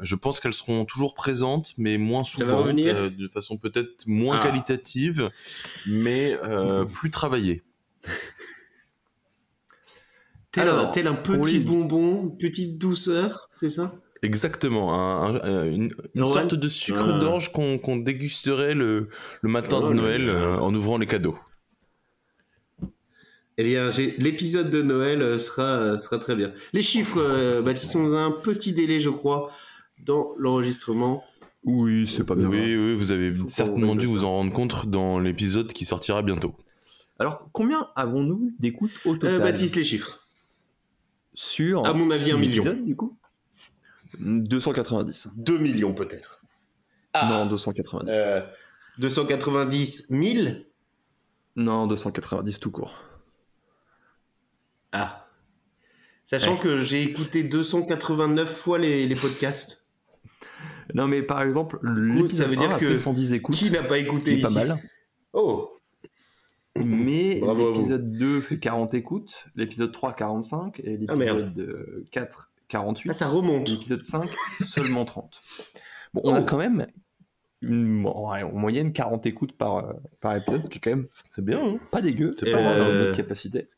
je 0.00 0.14
pense 0.16 0.40
qu'elles 0.40 0.54
seront 0.54 0.84
toujours 0.84 1.14
présentes, 1.14 1.72
mais 1.78 1.98
moins 1.98 2.24
souvent, 2.24 2.64
de 2.72 3.28
façon 3.32 3.56
peut-être 3.56 4.06
moins 4.06 4.38
Ah. 4.40 4.44
qualitative, 4.44 5.30
mais 5.86 6.36
plus 6.94 7.10
travaillée. 7.10 7.62
Tel, 10.52 10.68
un, 10.68 10.72
Alors, 10.72 10.90
tel 10.92 11.06
un 11.08 11.14
petit 11.14 11.58
les- 11.58 11.64
bonbon, 11.64 12.22
une 12.24 12.36
petite 12.36 12.78
douceur, 12.78 13.48
c'est 13.52 13.70
ça? 13.70 13.94
Exactement, 14.22 14.92
un- 14.94 15.40
un- 15.42 15.64
une, 15.64 15.94
une 16.14 16.22
Ouais. 16.22 16.28
sorte 16.28 16.54
de 16.54 16.68
sucre 16.68 17.10
Ah. 17.14 17.18
d'orge 17.18 17.50
qu'on 17.52 17.96
dégusterait 17.96 18.74
le, 18.74 19.08
le 19.40 19.48
matin 19.48 19.78
Oh, 19.80 19.84
de 19.84 19.88
le 19.88 19.94
Noël 19.94 20.28
euh, 20.28 20.56
en 20.58 20.72
ouvrant 20.74 20.98
les 20.98 21.06
cadeaux. 21.06 21.36
Eh 23.58 23.64
bien, 23.64 23.90
l'épisode 24.18 24.70
de 24.70 24.80
Noël 24.82 25.20
euh, 25.22 25.38
sera, 25.38 25.62
euh, 25.64 25.98
sera 25.98 26.18
très 26.18 26.34
bien. 26.34 26.52
Les 26.72 26.82
chiffres, 26.82 27.18
euh, 27.20 27.60
Baptiste, 27.60 27.96
on 27.96 28.12
a 28.14 28.20
un 28.20 28.30
petit 28.30 28.72
délai, 28.72 28.98
je 29.00 29.10
crois, 29.10 29.50
dans 30.04 30.32
l'enregistrement. 30.38 31.24
oui, 31.64 32.06
c'est 32.08 32.24
pas 32.24 32.34
bien. 32.34 32.48
Oui, 32.48 32.76
oui, 32.76 32.94
vous 32.96 33.10
avez 33.12 33.32
Faut 33.34 33.48
certainement 33.48 33.94
dû 33.94 34.06
vous 34.06 34.24
en 34.24 34.30
rendre 34.30 34.52
compte 34.52 34.86
dans 34.86 35.18
l'épisode 35.18 35.72
qui 35.72 35.84
sortira 35.84 36.22
bientôt. 36.22 36.54
Alors, 37.18 37.48
combien 37.52 37.88
avons-nous 37.94 38.52
d'écoutes 38.58 38.90
au 39.04 39.14
total? 39.14 39.34
Euh, 39.34 39.38
Baptiste, 39.40 39.76
les 39.76 39.84
chiffres. 39.84 40.21
Sur 41.34 41.86
À 41.86 41.94
mon 41.94 42.10
avis, 42.10 42.32
un 42.32 42.38
million. 42.38 42.62
épisodes, 42.62 42.84
du 42.84 42.96
coup 42.96 43.16
290. 44.18 45.28
2 45.36 45.58
millions 45.58 45.94
peut-être. 45.94 46.42
Non, 47.14 47.46
290. 47.46 48.10
Euh, 48.14 48.42
290 48.98 50.06
000 50.10 50.54
Non, 51.56 51.86
290 51.86 52.60
tout 52.60 52.70
court. 52.70 52.94
Ah. 54.92 55.26
Sachant 56.24 56.56
que 56.56 56.78
j'ai 56.78 57.02
écouté 57.02 57.42
289 57.42 58.48
fois 58.50 58.78
les, 58.78 59.06
les 59.06 59.14
podcasts. 59.14 59.86
Non, 60.94 61.06
mais 61.06 61.22
par 61.22 61.42
exemple, 61.42 61.78
ça 62.30 62.44
veut 62.44 62.56
dire 62.56 62.70
1 62.70 62.74
a 62.74 62.78
que 62.78 62.88
fait 62.90 62.96
110 62.96 63.32
écoutes. 63.34 63.54
Qui 63.54 63.70
n'a 63.70 63.82
pas 63.82 63.98
écouté 63.98 64.34
ici 64.34 64.42
pas 64.42 64.50
mal. 64.50 64.78
Oh 65.32 65.71
Mais 66.76 67.42
à 67.42 67.52
vous. 67.52 67.72
l'épisode 67.72 68.12
2 68.12 68.40
fait 68.40 68.58
40 68.58 68.94
écoutes, 68.94 69.46
l'épisode 69.56 69.92
3 69.92 70.14
45 70.14 70.80
et 70.80 70.98
Ah, 71.08 71.14
l'épisode 71.14 71.58
euh, 71.58 72.06
4 72.10 72.50
48. 72.68 73.10
Ah, 73.10 73.14
ça 73.14 73.28
remonte. 73.28 73.68
L'épisode 73.68 74.04
5 74.04 74.28
seulement 74.66 75.04
30. 75.04 75.40
Bon, 76.14 76.22
on 76.24 76.34
a 76.34 76.40
Oh. 76.40 76.44
quand 76.44 76.56
même 76.56 76.86
une, 77.60 78.06
en 78.06 78.52
moyenne 78.52 78.92
40 78.92 79.26
écoutes 79.26 79.52
par, 79.52 79.76
euh, 79.78 79.92
par 80.20 80.36
épisode, 80.36 80.68
qui 80.68 80.78
est 80.78 80.80
quand 80.80 80.90
même 80.90 81.08
C'est 81.30 81.44
bien, 81.44 81.62
hein 81.64 81.78
pas 81.90 82.00
dégueu. 82.00 82.34
C'est 82.38 82.50
pas 82.50 82.62
mal. 82.62 82.78
dans 82.78 82.84
Euh, 82.86 83.04
notre 83.06 83.16
capacité. 83.16 83.68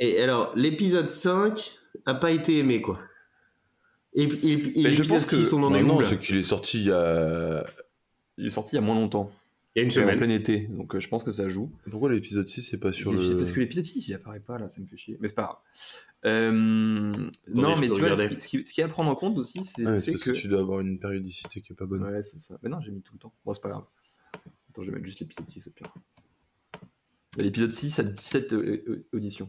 Et 0.00 0.20
alors, 0.22 0.52
l'épisode 0.54 1.10
5 1.10 1.78
a 2.06 2.14
pas 2.14 2.30
été 2.30 2.58
aimé, 2.58 2.80
quoi. 2.80 2.98
Et, 4.14 4.22
et- 4.24 4.80
et 4.80 4.82
Mais 4.84 4.92
je 4.94 5.02
pense 5.02 5.24
que- 5.24 5.36
6, 5.36 5.52
on 5.52 5.62
en 5.62 5.70
Non, 5.70 5.82
non, 5.82 6.04
c'est 6.04 6.18
qu'il 6.18 6.36
est 6.36 6.42
sorti 6.42 6.78
il 6.78 6.86
y 6.86 6.92
a... 6.92 7.64
Il 8.38 8.46
est 8.46 8.50
sorti 8.50 8.70
il 8.72 8.76
y 8.76 8.78
a 8.78 8.82
moins 8.82 8.94
longtemps. 8.94 9.30
Il 9.78 9.80
Il 9.80 9.82
y 9.82 9.82
a 9.82 9.84
une 9.84 9.90
C'est 9.90 10.02
en 10.02 10.16
plein 10.16 10.28
été, 10.28 10.60
donc 10.68 10.94
euh, 10.94 11.00
je 11.00 11.08
pense 11.08 11.22
que 11.22 11.30
ça 11.30 11.48
joue. 11.48 11.70
Pourquoi 11.90 12.12
l'épisode 12.12 12.48
6 12.48 12.62
c'est 12.62 12.78
pas 12.78 12.92
sur 12.92 13.12
le. 13.12 13.36
Parce 13.38 13.52
que 13.52 13.60
l'épisode 13.60 13.84
6, 13.84 14.08
il 14.08 14.14
apparaît 14.14 14.40
pas 14.40 14.58
là, 14.58 14.68
ça 14.68 14.80
me 14.80 14.86
fait 14.86 14.96
chier. 14.96 15.16
Mais 15.20 15.28
c'est 15.28 15.34
pas 15.34 15.42
grave. 15.44 15.56
Euh, 16.24 16.50
non, 16.52 17.76
mais 17.76 17.88
tu 17.88 17.98
vois, 17.98 18.08
ce 18.08 18.14
regarder. 18.14 18.28
qui, 18.34 18.40
ce 18.40 18.48
qui- 18.48 18.66
ce 18.66 18.72
qui 18.72 18.80
est 18.80 18.84
à 18.84 18.88
prendre 18.88 19.08
en 19.10 19.14
compte 19.14 19.38
aussi, 19.38 19.62
c'est 19.64 19.82
Ah, 19.86 19.90
le 19.90 19.94
mais 19.96 19.98
c'est 20.00 20.06
fait 20.06 20.12
parce 20.12 20.24
que. 20.24 20.30
que 20.32 20.36
tu 20.36 20.48
dois 20.48 20.60
avoir 20.60 20.80
une 20.80 20.98
périodicité 20.98 21.60
qui 21.60 21.72
est 21.72 21.76
pas 21.76 21.86
bonne. 21.86 22.02
Ouais, 22.02 22.22
c'est 22.24 22.38
ça. 22.38 22.58
Mais 22.62 22.68
non, 22.68 22.80
j'ai 22.80 22.90
mis 22.90 23.02
tout 23.02 23.12
le 23.14 23.20
temps. 23.20 23.32
Bon, 23.44 23.54
c'est 23.54 23.60
pas 23.62 23.68
grave. 23.68 23.84
Attends, 24.70 24.82
je 24.82 24.86
vais 24.90 24.94
mettre 24.96 25.06
juste 25.06 25.20
l'épisode 25.20 25.48
6 25.48 25.66
au 25.68 25.70
pire. 25.70 25.92
L'épisode 27.38 27.72
6 27.72 27.98
a 28.00 28.02
17 28.02 28.52
euh, 28.54 28.82
euh, 28.88 29.06
auditions. 29.12 29.48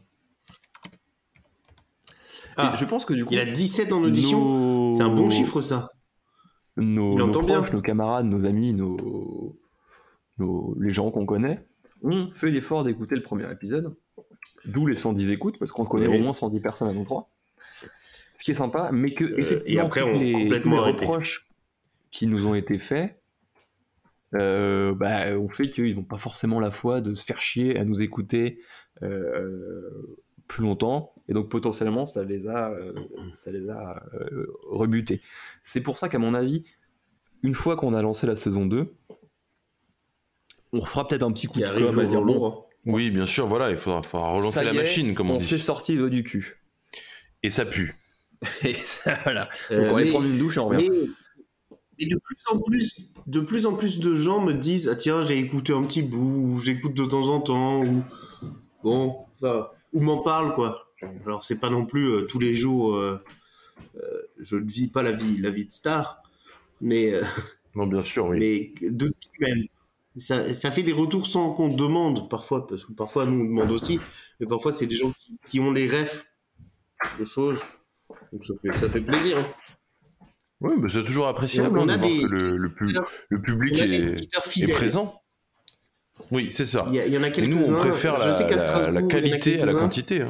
Ah, 2.56 2.74
Et 2.76 2.78
je 2.78 2.86
pense 2.86 3.06
que 3.06 3.14
du 3.14 3.26
coup. 3.26 3.34
Il 3.34 3.40
a 3.40 3.46
17 3.46 3.92
en 3.92 4.04
audition. 4.04 4.40
nos- 4.40 4.92
C'est 4.92 5.04
un 5.04 5.14
bon 5.16 5.30
chiffre, 5.30 5.62
ça. 5.62 5.90
Nos, 6.78 7.12
Il 7.14 7.18
nos 7.18 7.30
entend 7.30 7.42
bien. 7.42 7.58
proches, 7.58 7.74
nos 7.74 7.82
camarades, 7.82 8.26
nos 8.26 8.46
amis, 8.46 8.74
nos, 8.74 9.60
nos- 10.40 10.76
les 10.80 10.94
gens 10.94 11.12
qu'on 11.12 11.26
connaît 11.26 11.66
ont 12.04 12.32
fait 12.34 12.50
l'effort 12.52 12.84
d'écouter 12.84 13.16
le 13.16 13.22
premier 13.24 13.52
épisode. 13.52 13.96
D'où 14.66 14.86
les 14.88 14.96
110 14.96 15.32
écoutes, 15.32 15.58
parce 15.60 15.72
qu'on 15.72 15.86
connaît 15.86 16.08
Oui. 16.08 16.18
au 16.18 16.24
moins 16.24 16.34
110 16.34 16.60
personnes 16.62 16.88
à 16.90 16.94
nous 16.94 17.04
trois. 17.06 17.30
Ce 18.36 18.44
qui 18.44 18.52
est 18.52 18.56
sympa, 18.56 18.90
mais 18.94 19.14
que 19.14 19.26
Euh, 19.26 19.38
effectivement, 19.38 19.82
et 19.84 19.86
après, 19.86 20.02
tous 20.02 20.08
on 20.08 20.16
a 20.16 20.24
les, 20.24 20.32
complètement 20.34 20.84
reproches 20.84 21.50
qui 22.12 22.28
nous 22.28 22.48
ont 22.48 22.56
été 22.56 22.78
faits 22.78 23.22
euh, 24.36 24.94
bah, 24.94 25.36
ont 25.38 25.50
fait 25.50 25.72
qu'ils 25.72 25.96
n'ont 25.96 26.04
pas 26.04 26.18
forcément 26.18 26.60
la 26.60 26.70
foi 26.72 27.02
de 27.02 27.16
se 27.16 27.26
faire 27.26 27.42
chier 27.42 27.78
à 27.80 27.84
nous 27.84 28.02
écouter 28.02 28.60
euh, 29.02 30.18
plus 30.48 30.64
longtemps. 30.64 31.14
Et 31.28 31.34
donc 31.34 31.50
potentiellement, 31.50 32.06
ça 32.06 32.24
les 32.24 32.48
a, 32.48 32.70
euh, 32.72 32.94
ça 33.34 33.52
les 33.52 33.70
a 33.70 34.04
rebutés. 34.70 35.22
C'est 35.64 35.82
pour 35.82 35.98
ça 35.98 36.10
qu'à 36.10 36.20
mon 36.20 36.34
avis, 36.34 36.64
une 37.44 37.56
fois 37.56 37.76
qu'on 37.76 37.94
a 37.94 38.02
lancé 38.02 38.28
la 38.28 38.36
saison 38.36 38.66
2, 38.66 38.94
on 40.74 40.80
refera 40.80 41.08
peut-être 41.08 41.24
un 41.24 41.32
petit 41.32 41.48
coup 41.48 41.54
Qui 41.54 41.60
de 41.62 41.66
arrive 41.66 41.86
com 41.88 42.00
à 42.00 42.06
dire 42.06 42.22
bon, 42.22 42.34
lourd. 42.34 42.70
Oui, 42.86 43.12
bien 43.12 43.26
sûr, 43.26 43.48
voilà, 43.48 43.72
il 43.72 43.78
faudra, 43.78 44.02
faudra 44.04 44.32
relancer 44.32 44.60
ça 44.60 44.64
la 44.64 44.72
est, 44.72 44.78
machine, 44.78 45.14
comme 45.16 45.32
on, 45.32 45.36
on 45.36 45.40
s'est 45.42 45.56
dit. 45.58 45.62
sorti 45.62 45.94
le 45.94 46.00
doigt 46.00 46.10
du 46.10 46.24
cul. 46.24 46.62
Et 47.44 47.50
ça 47.50 47.66
pue. 47.66 47.96
Et 48.64 48.74
ça, 48.74 49.20
voilà. 49.24 49.50
Donc 49.70 49.80
Euh, 49.80 49.90
on 49.90 49.92
va 49.94 49.98
aller 49.98 50.06
mais- 50.06 50.12
prendre 50.12 50.26
une 50.28 50.38
douche 50.38 50.56
et 50.58 50.60
on 50.60 50.68
revient. 50.70 50.90
Mais, 50.90 51.08
mais 52.00 52.06
de 52.06 52.16
plus 52.18 52.38
en 52.50 52.60
plus, 52.62 53.00
de 53.28 53.40
plus 53.42 53.66
en 53.66 53.74
plus 53.76 54.00
de 54.00 54.16
gens 54.16 54.40
me 54.42 54.54
disent 54.54 54.88
ah 54.88 54.96
tiens 54.96 55.24
j'ai 55.24 55.38
écouté 55.38 55.74
un 55.74 55.82
petit 55.84 56.02
bout, 56.02 56.54
ou 56.54 56.60
j'écoute 56.60 56.94
de 56.94 57.04
temps 57.06 57.28
en 57.28 57.42
temps, 57.42 57.84
ou 57.84 58.02
bon, 58.84 59.18
ça, 59.42 59.74
ou 59.92 60.00
m'en 60.02 60.20
parle 60.20 60.54
quoi. 60.54 60.88
Alors 61.26 61.44
c'est 61.44 61.60
pas 61.60 61.70
non 61.70 61.86
plus 61.86 62.06
euh, 62.10 62.22
tous 62.24 62.40
les 62.40 62.56
jours, 62.56 62.96
euh, 62.96 63.22
euh, 63.98 64.22
je 64.40 64.56
ne 64.56 64.70
vis 64.70 64.88
pas 64.88 65.04
la 65.04 65.12
vie, 65.12 65.38
la 65.40 65.50
vie 65.50 65.66
de 65.66 65.72
star, 65.74 66.24
mais 66.80 67.14
euh, 67.14 67.22
Non, 67.76 67.88
bien 67.88 68.02
sûr, 68.06 68.28
oui. 68.28 68.40
mais 68.82 68.90
de 68.90 69.08
tout 69.08 69.30
même. 69.42 69.64
Ça, 70.18 70.54
ça 70.54 70.72
fait 70.72 70.84
des 70.84 70.92
retours 70.92 71.28
sans 71.28 71.54
qu'on 71.54 71.70
demande 71.70 72.30
parfois, 72.30 72.68
parce 72.68 72.84
que 72.84 72.92
parfois 72.94 73.26
nous 73.26 73.40
on 73.42 73.46
demande 73.46 73.72
aussi, 73.72 74.00
mais 74.40 74.48
parfois 74.48 74.72
c'est 74.72 74.88
des 74.88 74.96
gens 74.96 75.12
qui, 75.12 75.40
qui 75.46 75.60
ont 75.60 75.72
les 75.72 75.88
refs 75.88 76.26
de 77.20 77.24
choses. 77.24 77.60
Donc 78.34 78.44
ça 78.44 78.54
fait, 78.62 78.72
ça 78.78 78.90
fait 78.90 79.02
plaisir. 79.02 79.38
hein. 79.38 79.46
Oui, 80.62 80.74
mais 80.78 80.90
c'est 80.90 81.04
toujours 81.04 81.28
appréciable 81.28 81.80
On 81.80 81.88
hein, 81.88 81.90
a 81.90 81.98
de 81.98 82.02
voir 82.02 82.12
des- 82.12 82.22
que 82.22 82.28
le, 82.28 82.58
le, 82.58 82.74
pu- 82.74 82.94
le 83.30 83.42
public 83.42 83.76
On 83.78 83.82
a 83.82 83.88
des 83.88 84.64
est, 84.64 84.74
présent. 84.74 85.22
Oui, 86.32 86.50
c'est 86.52 86.66
ça. 86.66 86.86
Il 86.90 86.96
y, 86.96 87.00
a- 87.00 87.06
il 87.08 87.14
y 87.14 87.18
en 87.18 87.24
a 87.24 87.28
Mais 87.28 87.32
quelques-uns. 87.32 87.56
nous, 87.56 87.72
on 87.74 87.80
préfère 87.80 88.18
la, 88.18 88.36
a 88.36 89.02
qualité 89.04 89.62
à 89.62 89.66
la 89.66 89.74
quantité. 89.74 90.22
hein. 90.24 90.30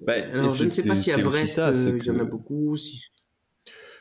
Bah, 0.00 0.14
Alors, 0.32 0.48
je 0.50 0.64
ne 0.64 0.68
sais 0.68 0.86
pas 0.86 0.96
si 0.96 1.10
à 1.10 1.18
Brest, 1.18 1.54
ça, 1.54 1.68
euh, 1.70 1.98
il 2.00 2.04
y 2.06 2.10
en 2.10 2.18
a 2.20 2.24
beaucoup. 2.24 2.76
Si... 2.76 3.02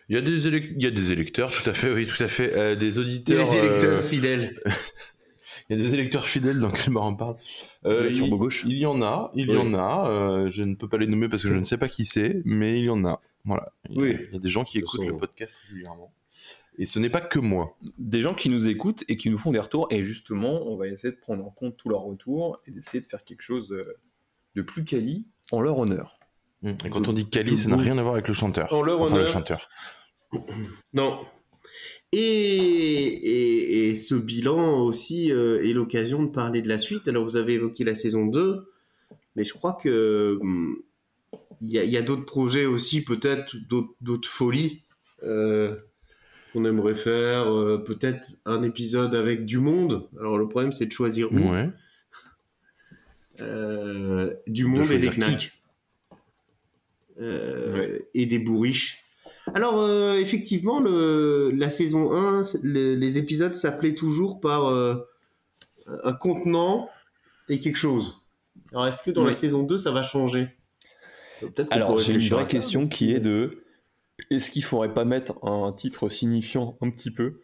Il 0.09 0.15
y, 0.15 0.17
a 0.17 0.21
des 0.21 0.47
élec- 0.47 0.73
il 0.75 0.83
y 0.83 0.87
a 0.87 0.91
des 0.91 1.11
électeurs, 1.11 1.51
tout 1.51 1.67
à 1.69 1.73
fait, 1.73 1.91
oui, 1.91 2.05
tout 2.05 2.21
à 2.23 2.27
fait. 2.27 2.53
euh, 2.55 2.75
des 2.75 2.89
Il 2.89 2.95
y 2.95 2.97
a 2.97 3.01
auditeurs. 3.01 3.49
des 3.49 3.57
électeurs 3.57 3.99
euh, 3.99 4.01
fidèles. 4.03 4.61
Il 5.69 5.75
y 5.75 5.79
a 5.81 5.83
des 5.83 5.95
électeurs 5.95 6.27
fidèles 6.27 6.59
dans 6.59 6.69
quel 6.69 6.93
bar 6.93 7.05
on 7.05 7.15
parle? 7.15 7.37
Euh, 7.85 8.11
il, 8.11 8.17
y 8.77 8.85
en 8.85 9.01
a, 9.01 9.31
il 9.33 9.47
y 9.49 9.57
en 9.57 9.73
a. 9.73 10.07
euh, 10.09 10.49
je 10.51 10.61
ne 10.61 10.75
peux 10.75 10.87
pas 10.87 10.97
les 10.99 11.07
nommer 11.07 11.27
parce 11.27 11.41
que 11.41 11.49
je 11.49 11.55
ne 11.55 11.63
sais 11.63 11.77
pas 11.77 11.87
qui 11.89 12.05
c'est, 12.05 12.39
mais 12.45 12.77
il 12.81 12.85
y 12.85 12.89
en 12.91 13.03
a. 13.03 13.19
Voilà. 13.45 13.71
Il 13.89 13.95
y 13.95 13.97
a, 13.97 14.01
Oui. 14.03 14.17
il 14.27 14.33
y 14.33 14.35
a 14.35 14.39
des 14.39 14.49
gens 14.49 14.63
qui 14.63 14.77
écoutent 14.77 14.99
façon, 15.01 15.13
le 15.13 15.17
podcast 15.17 15.55
régulièrement. 15.69 16.13
Et 16.77 16.85
ce 16.85 16.99
n'est 16.99 17.09
pas 17.09 17.21
que 17.21 17.39
moi. 17.39 17.75
des 17.97 18.21
gens 18.21 18.35
qui 18.35 18.49
nous 18.49 18.67
écoutent 18.67 19.05
et 19.07 19.17
qui 19.17 19.31
nous 19.31 19.39
font 19.39 19.51
des 19.51 19.59
retours. 19.59 19.87
Et 19.89 20.03
justement, 20.03 20.67
on 20.71 20.77
va 20.77 20.87
essayer 20.87 21.11
de 21.13 21.19
prendre 21.19 21.43
en 21.43 21.49
compte 21.49 21.77
tous 21.77 21.89
leurs 21.89 22.01
retours 22.03 22.61
et 22.67 22.71
d'essayer 22.71 23.01
de 23.01 23.07
faire 23.07 23.23
quelque 23.23 23.41
chose 23.41 23.73
de 24.55 24.61
plus 24.61 24.83
quali 24.83 25.25
en 25.51 25.61
leur 25.61 25.79
honneur. 25.79 26.19
Et 26.65 26.89
quand 26.89 27.07
on 27.07 27.13
dit 27.13 27.29
Cali, 27.29 27.57
ça 27.57 27.69
n'a 27.69 27.77
rien 27.77 27.97
à 27.97 28.01
voir 28.01 28.15
avec 28.15 28.27
le 28.27 28.33
chanteur. 28.33 28.73
En 28.73 28.81
leur 28.81 28.99
enfin, 29.01 29.15
le 29.15 29.21
honneur. 29.21 29.31
chanteur. 29.33 29.69
Non. 30.93 31.19
Et, 32.11 32.17
et, 32.17 33.89
et 33.89 33.95
ce 33.97 34.15
bilan 34.15 34.81
aussi 34.83 35.31
euh, 35.31 35.61
est 35.63 35.73
l'occasion 35.73 36.23
de 36.23 36.29
parler 36.29 36.61
de 36.61 36.69
la 36.69 36.77
suite. 36.77 37.07
Alors, 37.07 37.23
vous 37.23 37.35
avez 37.37 37.53
évoqué 37.55 37.83
la 37.83 37.93
saison 37.95 38.25
2, 38.25 38.71
mais 39.35 39.43
je 39.43 39.53
crois 39.53 39.73
que 39.73 40.37
hum, 40.41 40.77
il 41.61 41.71
y 41.71 41.77
a, 41.79 41.83
il 41.83 41.89
y 41.89 41.97
a 41.97 42.01
d'autres 42.01 42.25
projets 42.25 42.65
aussi, 42.65 43.01
peut-être 43.03 43.55
d'autres 44.01 44.29
folies 44.29 44.83
euh, 45.23 45.75
qu'on 46.53 46.63
aimerait 46.65 46.95
faire. 46.95 47.51
euh, 47.53 47.77
peut-être 47.77 48.25
un 48.45 48.63
épisode 48.63 49.13
avec 49.13 49.45
du 49.45 49.57
monde. 49.57 50.07
Alors, 50.19 50.37
le 50.37 50.47
problème, 50.47 50.71
c'est 50.73 50.85
de 50.85 50.91
choisir 50.93 51.31
où. 51.33 51.51
Ouais. 51.51 51.69
Du 54.47 54.65
monde 54.65 54.89
et 54.91 54.99
des 54.99 55.09
knacks. 55.09 55.51
Euh, 57.21 57.99
Et 58.13 58.25
des 58.25 58.39
bourriches. 58.39 59.03
Alors, 59.53 59.79
euh, 59.79 60.17
effectivement, 60.19 60.79
le, 60.79 61.51
la 61.55 61.69
saison 61.69 62.13
1, 62.13 62.43
le- 62.63 62.95
les 62.95 63.17
épisodes 63.17 63.55
s'appelaient 63.55 63.95
toujours 63.95 64.41
par 64.41 64.65
euh, 64.67 64.95
un 66.03 66.13
contenant 66.13 66.89
et 67.47 67.59
quelque 67.59 67.77
chose. 67.77 68.21
Alors, 68.71 68.87
est-ce 68.87 69.03
que 69.03 69.11
dans 69.11 69.21
Oui. 69.21 69.27
la 69.27 69.33
saison 69.33 69.63
2, 69.63 69.77
ça 69.77 69.91
va 69.91 70.01
changer? 70.01 70.47
Alors, 71.69 71.99
j'ai 71.99 72.13
une 72.13 72.19
vraie 72.29 72.45
ça, 72.45 72.51
question 72.51 72.81
parce 72.81 72.89
qui 72.93 73.07
que- 73.07 73.13
est 73.17 73.19
de 73.19 73.63
est-ce 74.31 74.49
qu'il 74.51 74.63
faudrait 74.63 74.93
pas 74.93 75.05
mettre 75.05 75.43
un 75.45 75.71
titre 75.73 76.09
signifiant 76.09 76.77
un 76.81 76.89
petit 76.89 77.11
peu, 77.11 77.41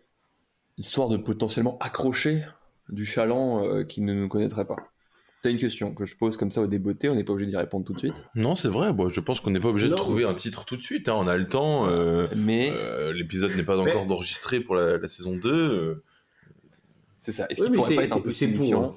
histoire 0.77 1.09
de 1.09 1.17
potentiellement 1.17 1.77
accrocher 1.79 2.43
du 2.89 3.05
chaland 3.05 3.63
euh, 3.65 3.83
qui 3.83 4.01
ne 4.01 4.13
nous 4.13 4.27
connaîtrait 4.29 4.65
pas? 4.65 4.77
C'est 5.43 5.51
une 5.51 5.57
question 5.57 5.93
que 5.95 6.05
je 6.05 6.15
pose 6.15 6.37
comme 6.37 6.51
ça 6.51 6.61
au 6.61 6.67
débeauté, 6.67 7.09
on 7.09 7.15
n'est 7.15 7.23
pas 7.23 7.33
obligé 7.33 7.49
d'y 7.49 7.57
répondre 7.57 7.83
tout 7.83 7.93
de 7.93 7.99
suite. 7.99 8.13
Non, 8.35 8.53
c'est 8.55 8.67
vrai. 8.67 8.93
Bon, 8.93 9.09
je 9.09 9.19
pense 9.21 9.39
qu'on 9.39 9.49
n'est 9.49 9.59
pas 9.59 9.69
obligé 9.69 9.89
de 9.89 9.95
trouver 9.95 10.23
un 10.23 10.35
titre 10.35 10.65
tout 10.65 10.77
de 10.77 10.83
suite. 10.83 11.09
hein, 11.09 11.15
On 11.17 11.27
a 11.27 11.35
le 11.35 11.47
temps. 11.49 11.87
euh, 11.89 12.27
Mais 12.35 12.71
euh, 12.71 13.11
L'épisode 13.11 13.55
n'est 13.55 13.63
pas 13.63 13.79
encore 13.79 14.03
enregistré 14.11 14.59
pour 14.59 14.75
la, 14.75 14.97
la 14.99 15.07
saison 15.07 15.35
2. 15.35 15.49
euh, 15.51 16.03
c'est 17.21 17.31
ça. 17.31 17.47
Est-ce 17.49 17.61
Oui, 17.61 17.67
qu'il 17.69 17.71
mais 17.77 17.81
faudrait 17.83 17.95
pas 17.95 18.03
être 18.03 18.17
un 18.17 18.21
peu 18.21 18.31
signifiant 18.31 18.95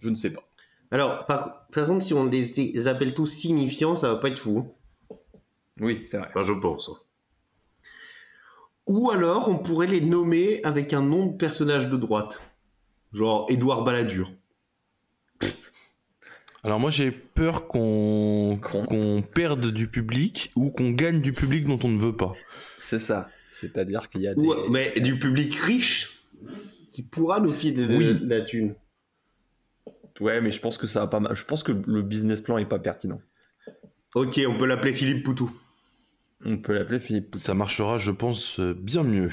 Je 0.00 0.10
ne 0.10 0.16
sais 0.16 0.30
pas. 0.30 0.42
Alors, 0.90 1.24
par, 1.24 1.66
par 1.72 1.86
contre, 1.86 2.04
si 2.04 2.12
on 2.12 2.26
les, 2.26 2.44
les 2.74 2.86
appelle 2.88 3.14
tous 3.14 3.26
signifiants, 3.26 3.94
ça 3.94 4.08
va 4.12 4.16
pas 4.16 4.28
être 4.28 4.38
fou. 4.38 4.68
Oui, 5.80 6.02
c'est 6.04 6.18
vrai. 6.18 6.28
Enfin, 6.28 6.42
je 6.42 6.52
pense. 6.52 6.90
Ou 8.86 9.10
alors, 9.10 9.48
on 9.48 9.58
pourrait 9.58 9.86
les 9.88 10.00
nommer 10.00 10.62
avec 10.62 10.92
un 10.92 11.02
nom 11.02 11.26
de 11.26 11.36
personnage 11.36 11.88
de 11.88 11.96
droite. 11.96 12.42
Genre 13.12 13.46
Édouard 13.48 13.82
Balladur. 13.84 14.30
Alors 16.66 16.80
moi 16.80 16.90
j'ai 16.90 17.10
peur 17.12 17.68
qu'on 17.68 18.58
Qu'on- 18.60 19.22
perde 19.22 19.70
du 19.72 19.88
public 19.88 20.50
ou 20.56 20.70
qu'on 20.70 20.90
gagne 20.90 21.20
du 21.20 21.32
public 21.32 21.64
dont 21.64 21.78
on 21.84 21.88
ne 21.88 21.98
veut 21.98 22.16
pas. 22.16 22.34
C'est 22.78 22.98
ça. 22.98 23.28
C'est-à-dire 23.50 24.08
qu'il 24.10 24.22
y 24.22 24.28
a 24.28 24.34
des... 24.34 24.42
Mais 24.70 24.92
du 25.00 25.18
public 25.18 25.54
riche 25.54 26.22
qui 26.90 27.02
pourra 27.02 27.40
nous 27.40 27.52
filer 27.52 27.86
de, 27.86 27.96
Oui. 27.96 28.14
de 28.14 28.28
la 28.28 28.40
thune. 28.42 28.74
Ouais, 30.20 30.40
mais 30.40 30.50
je 30.50 30.60
pense 30.60 30.76
que 30.78 30.86
ça 30.86 31.00
va 31.00 31.06
pas 31.06 31.20
mal. 31.20 31.36
Je 31.36 31.44
pense 31.44 31.62
que 31.62 31.72
le 31.72 32.02
business 32.02 32.40
plan 32.40 32.58
est 32.58 32.66
pas 32.66 32.78
pertinent. 32.78 33.20
Ok, 34.14 34.40
on 34.48 34.56
peut 34.58 34.66
l'appeler 34.66 34.92
Philippe 34.92 35.22
Poutou. 35.24 35.50
On 36.44 36.56
peut 36.58 36.72
l'appeler 36.74 36.98
Philippe 37.00 37.30
Poutou. 37.30 37.44
Ça 37.44 37.54
marchera, 37.54 37.98
je 37.98 38.10
pense, 38.10 38.58
bien 38.60 39.02
mieux. 39.04 39.30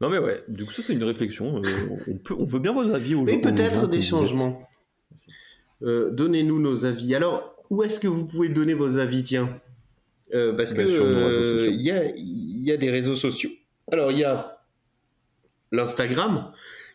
Non 0.00 0.10
mais 0.10 0.18
ouais, 0.18 0.44
du 0.48 0.66
coup 0.66 0.72
ça 0.72 0.82
c'est 0.82 0.92
une 0.92 1.02
réflexion. 1.04 1.56
euh, 1.64 1.88
on, 2.06 2.18
peut, 2.18 2.34
on 2.38 2.44
veut 2.44 2.58
bien 2.58 2.72
vos 2.72 2.92
avis 2.94 3.14
aux 3.14 3.22
Mais 3.22 3.40
peut-être 3.40 3.86
des 3.88 4.02
changements. 4.02 4.62
Euh, 5.82 6.10
Donnez-nous 6.10 6.58
nos 6.60 6.84
avis. 6.84 7.14
Alors, 7.14 7.54
où 7.70 7.82
est-ce 7.82 8.00
que 8.00 8.08
vous 8.08 8.26
pouvez 8.26 8.48
donner 8.48 8.74
vos 8.74 8.96
avis, 8.96 9.22
tiens? 9.22 9.60
Euh, 10.34 10.52
Parce 10.54 10.72
que 10.72 10.78
Ben, 10.78 10.86
réseaux 10.86 11.04
euh, 11.04 11.68
il 11.70 11.80
y, 11.82 11.90
a, 11.90 12.02
y 12.16 12.72
a 12.72 12.76
des 12.76 12.90
réseaux 12.90 13.14
sociaux. 13.14 13.50
Alors, 13.92 14.10
il 14.10 14.18
y 14.18 14.24
a 14.24 14.58
l'Instagram, 15.72 16.50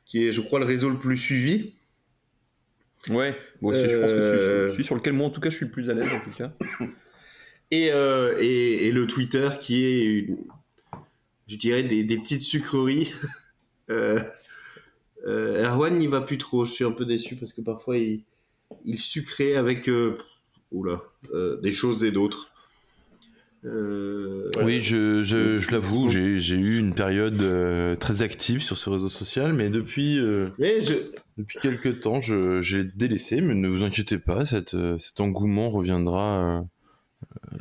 qui 0.06 0.28
est, 0.28 0.32
je 0.32 0.41
crois, 0.41 0.60
le 0.60 0.65
réseau 0.65 0.89
le 0.89 0.98
plus 1.00 1.17
suivi. 1.17 1.74
Ouais, 3.10 3.36
moi 3.62 3.74
aussi 3.74 3.89
je 3.89 3.98
pense 4.00 4.12
que 4.12 4.22
je 4.22 4.38
suis, 4.38 4.67
je 4.67 4.74
suis 4.74 4.84
sur 4.84 4.94
lequel 4.96 5.13
moi 5.13 5.26
en 5.26 5.32
tout 5.32 5.41
cas 5.41 5.50
je 5.50 5.56
suis 5.56 5.65
le 5.65 5.72
plus 5.72 5.89
à 5.89 5.96
l'aise 5.96 6.08
en 6.13 6.20
tout 6.20 6.38
cas. 6.38 6.54
Et, 7.72 7.89
euh, 7.94 8.36
et, 8.38 8.88
et 8.88 8.91
le 8.91 9.08
Twitter, 9.08 9.48
qui 9.60 9.84
est, 9.86 10.04
une- 10.04 10.38
je 11.48 11.56
dirais, 11.58 11.84
des, 11.84 12.04
des 12.04 12.17
petites 12.17 12.41
sucreries. 12.41 13.12
euh, 13.89 14.20
Erwan 15.26 15.98
n'y 15.98 16.08
va 16.08 16.20
plus 16.22 16.38
trop. 16.38 16.65
Je 16.65 16.72
suis 16.74 16.84
un 16.84 16.91
peu 16.91 17.06
déçu 17.06 17.38
parce 17.38 17.54
que 17.54 17.62
parfois 17.62 17.98
il, 17.98 18.24
il 18.86 18.99
sucrait 18.99 19.55
avec 19.55 19.88
euh, 19.89 20.17
oula, 20.71 21.01
euh, 21.34 21.60
des 21.62 21.71
choses 21.71 22.03
et 22.03 22.12
d'autres. 22.12 22.49
Euh, 23.63 24.49
Oui, 24.63 24.81
je, 24.81 25.23
je, 25.23 25.55
je 25.57 25.71
l'avoue, 25.71 26.10
j'ai 26.10 26.41
j'ai 26.41 26.55
eu 26.55 26.79
une 26.79 26.95
période 26.95 27.39
euh, 27.41 27.95
très 27.95 28.23
active 28.23 28.63
sur 28.63 28.77
ce 28.77 28.89
réseau 28.89 29.10
social, 29.10 29.53
mais 29.53 29.69
depuis, 29.69 30.19
Mais 30.57 30.81
je, 30.81 30.95
depuis 31.38 31.60
quelques 31.60 31.99
temps, 31.99 32.21
je- 32.21 32.62
j'ai 32.63 32.84
délaissé, 32.84 33.39
mais 33.39 33.53
ne 33.53 33.67
vous 33.67 33.84
inquiétez 33.84 34.17
pas, 34.17 34.45
cette, 34.45 34.75
cet 34.97 35.19
engouement 35.19 35.69
reviendra 35.69 36.65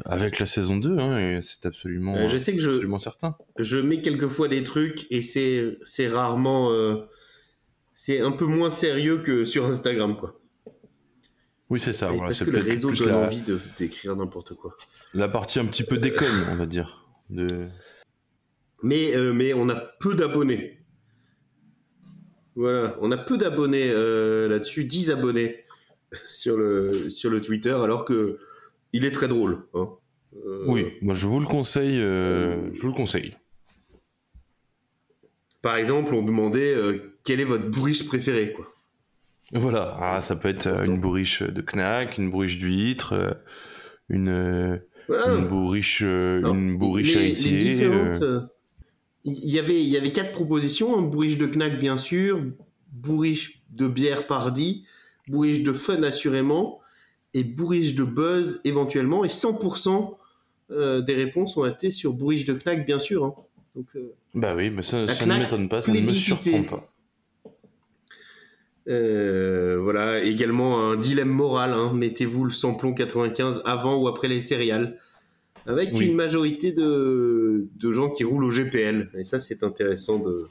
avec 0.06 0.38
la 0.38 0.46
saison 0.46 0.78
2, 0.78 0.98
hein, 0.98 1.18
et 1.18 1.40
c'est 1.42 1.66
absolument, 1.66 2.26
je 2.28 2.38
sais 2.38 2.54
que 2.54 2.60
je- 2.62 2.70
absolument 2.70 2.98
certain. 2.98 3.36
je 3.58 3.76
mets 3.76 4.00
quelquefois 4.00 4.48
des 4.48 4.62
trucs 4.62 5.06
et 5.10 5.20
c'est 5.20 5.76
c'est 5.84 6.08
rarement 6.08 6.70
c'est 7.92 8.20
un 8.20 8.32
peu 8.32 8.46
moins 8.46 8.70
sérieux 8.70 9.18
que 9.18 9.44
sur 9.44 9.66
Instagram 9.66 10.16
quoi. 10.16 10.39
Oui, 11.70 11.78
c'est 11.80 11.92
ça, 11.92 12.08
voilà, 12.08 12.24
parce 12.24 12.38
c'est 12.38 12.44
que 12.44 12.50
le 12.50 12.58
réseau 12.58 12.90
donne 12.92 13.08
la, 13.08 13.26
envie 13.26 13.42
d'écrire 13.78 14.16
n'importe 14.16 14.54
quoi. 14.54 14.76
la 15.14 15.28
partie 15.28 15.60
un 15.60 15.66
petit 15.66 15.84
peu 15.84 15.98
déconne, 15.98 16.44
on 16.50 16.56
va 16.56 16.66
dire. 16.66 17.06
De... 17.30 17.68
Mais 18.82 19.14
euh, 19.14 19.32
mais 19.32 19.54
on 19.54 19.68
a 19.68 19.76
peu 19.76 20.14
d'abonnés. 20.14 20.78
Voilà, 22.56 22.96
on 23.00 23.12
a 23.12 23.16
peu 23.16 23.38
d'abonnés 23.38 23.90
euh, 23.90 24.48
là-dessus, 24.48 24.84
10 24.84 25.10
abonnés 25.12 25.64
sur 26.28 26.56
le 26.56 27.08
sur 27.08 27.30
le 27.30 27.40
Twitter 27.40 27.70
alors 27.70 28.04
que 28.04 28.38
il 28.92 29.04
est 29.04 29.12
très 29.12 29.28
drôle. 29.28 29.62
hein. 29.74 29.88
Euh, 30.44 30.64
Oui, 30.66 30.86
moi 31.02 31.14
je 31.14 31.26
vous 31.26 31.38
le 31.40 31.46
conseille, 31.46 32.00
euh, 32.00 32.72
je 32.74 32.80
vous 32.80 32.88
le 32.88 32.94
conseille. 32.94 33.36
Par 35.62 35.76
exemple, 35.76 36.14
on 36.14 36.22
demandait 36.22 36.74
euh, 36.74 37.16
quel 37.22 37.38
est 37.40 37.44
votre 37.44 37.68
bourriche 37.68 38.06
préféré 38.06 38.52
quoi. 38.52 38.72
Voilà, 39.52 39.96
ah, 40.00 40.20
ça 40.20 40.36
peut 40.36 40.48
être 40.48 40.66
euh, 40.68 40.84
une 40.84 41.00
bourriche 41.00 41.42
de 41.42 41.60
knack, 41.60 42.18
une 42.18 42.30
bourriche 42.30 42.58
d'huître, 42.58 43.14
euh, 43.14 43.30
une, 44.08 44.28
euh, 44.28 44.78
Voilà. 45.08 45.38
une 45.38 45.48
bourriche, 45.48 46.02
Non, 46.02 46.54
une 46.54 46.76
bourriche 46.78 47.14
les- 47.14 47.22
les 47.22 47.28
héritier. 47.30 47.58
différentes, 47.58 48.22
euh, 48.22 48.40
Il 49.24 49.50
y 49.50 49.58
avait, 49.58 49.82
il 49.82 49.88
y 49.88 49.98
avait 49.98 50.12
quatre 50.12 50.32
propositions 50.32 50.96
hein, 50.98 51.02
bourriche 51.02 51.36
de 51.36 51.46
knack, 51.46 51.78
bien 51.78 51.98
sûr, 51.98 52.42
bourriche 52.92 53.60
de 53.70 53.86
bière 53.86 54.26
pardi, 54.26 54.86
bourriche 55.28 55.62
de 55.62 55.72
fun, 55.74 56.02
assurément, 56.04 56.80
et 57.34 57.44
bourriche 57.44 57.94
de 57.94 58.04
buzz, 58.04 58.60
éventuellement. 58.64 59.22
Et 59.24 59.28
100% 59.28 60.16
euh, 60.70 61.02
des 61.02 61.14
réponses 61.14 61.56
ont 61.58 61.66
été 61.66 61.90
sur 61.90 62.14
bourriche 62.14 62.44
de 62.46 62.54
knack, 62.54 62.86
bien 62.86 62.98
sûr. 62.98 63.24
hein. 63.26 63.34
Donc, 63.76 63.86
euh, 63.96 64.14
Bah 64.34 64.54
oui, 64.56 64.70
mais 64.70 64.82
ça, 64.82 65.02
ne 65.04 65.38
m'étonne 65.38 65.68
pas, 65.68 65.82
ça 65.82 65.92
ne 65.92 66.00
me 66.00 66.12
surprend 66.12 66.62
pas. 66.64 66.92
Euh, 68.88 69.78
voilà, 69.82 70.22
également 70.22 70.90
un 70.90 70.96
dilemme 70.96 71.28
moral. 71.28 71.72
hein. 71.72 71.92
Mettez-vous 71.94 72.44
le 72.44 72.50
samplon 72.50 72.92
95 72.94 73.62
avant 73.64 73.96
ou 74.02 74.08
après 74.08 74.28
les 74.28 74.40
céréales. 74.40 74.96
Avec 75.66 75.90
Oui. 75.92 76.06
une 76.06 76.16
majorité 76.16 76.72
de, 76.72 77.68
de 77.76 77.92
gens 77.92 78.08
qui 78.10 78.24
roulent 78.24 78.44
au 78.44 78.50
GPL. 78.50 79.10
Et 79.18 79.22
ça, 79.24 79.38
c'est 79.38 79.62
intéressant 79.62 80.18
de, 80.18 80.46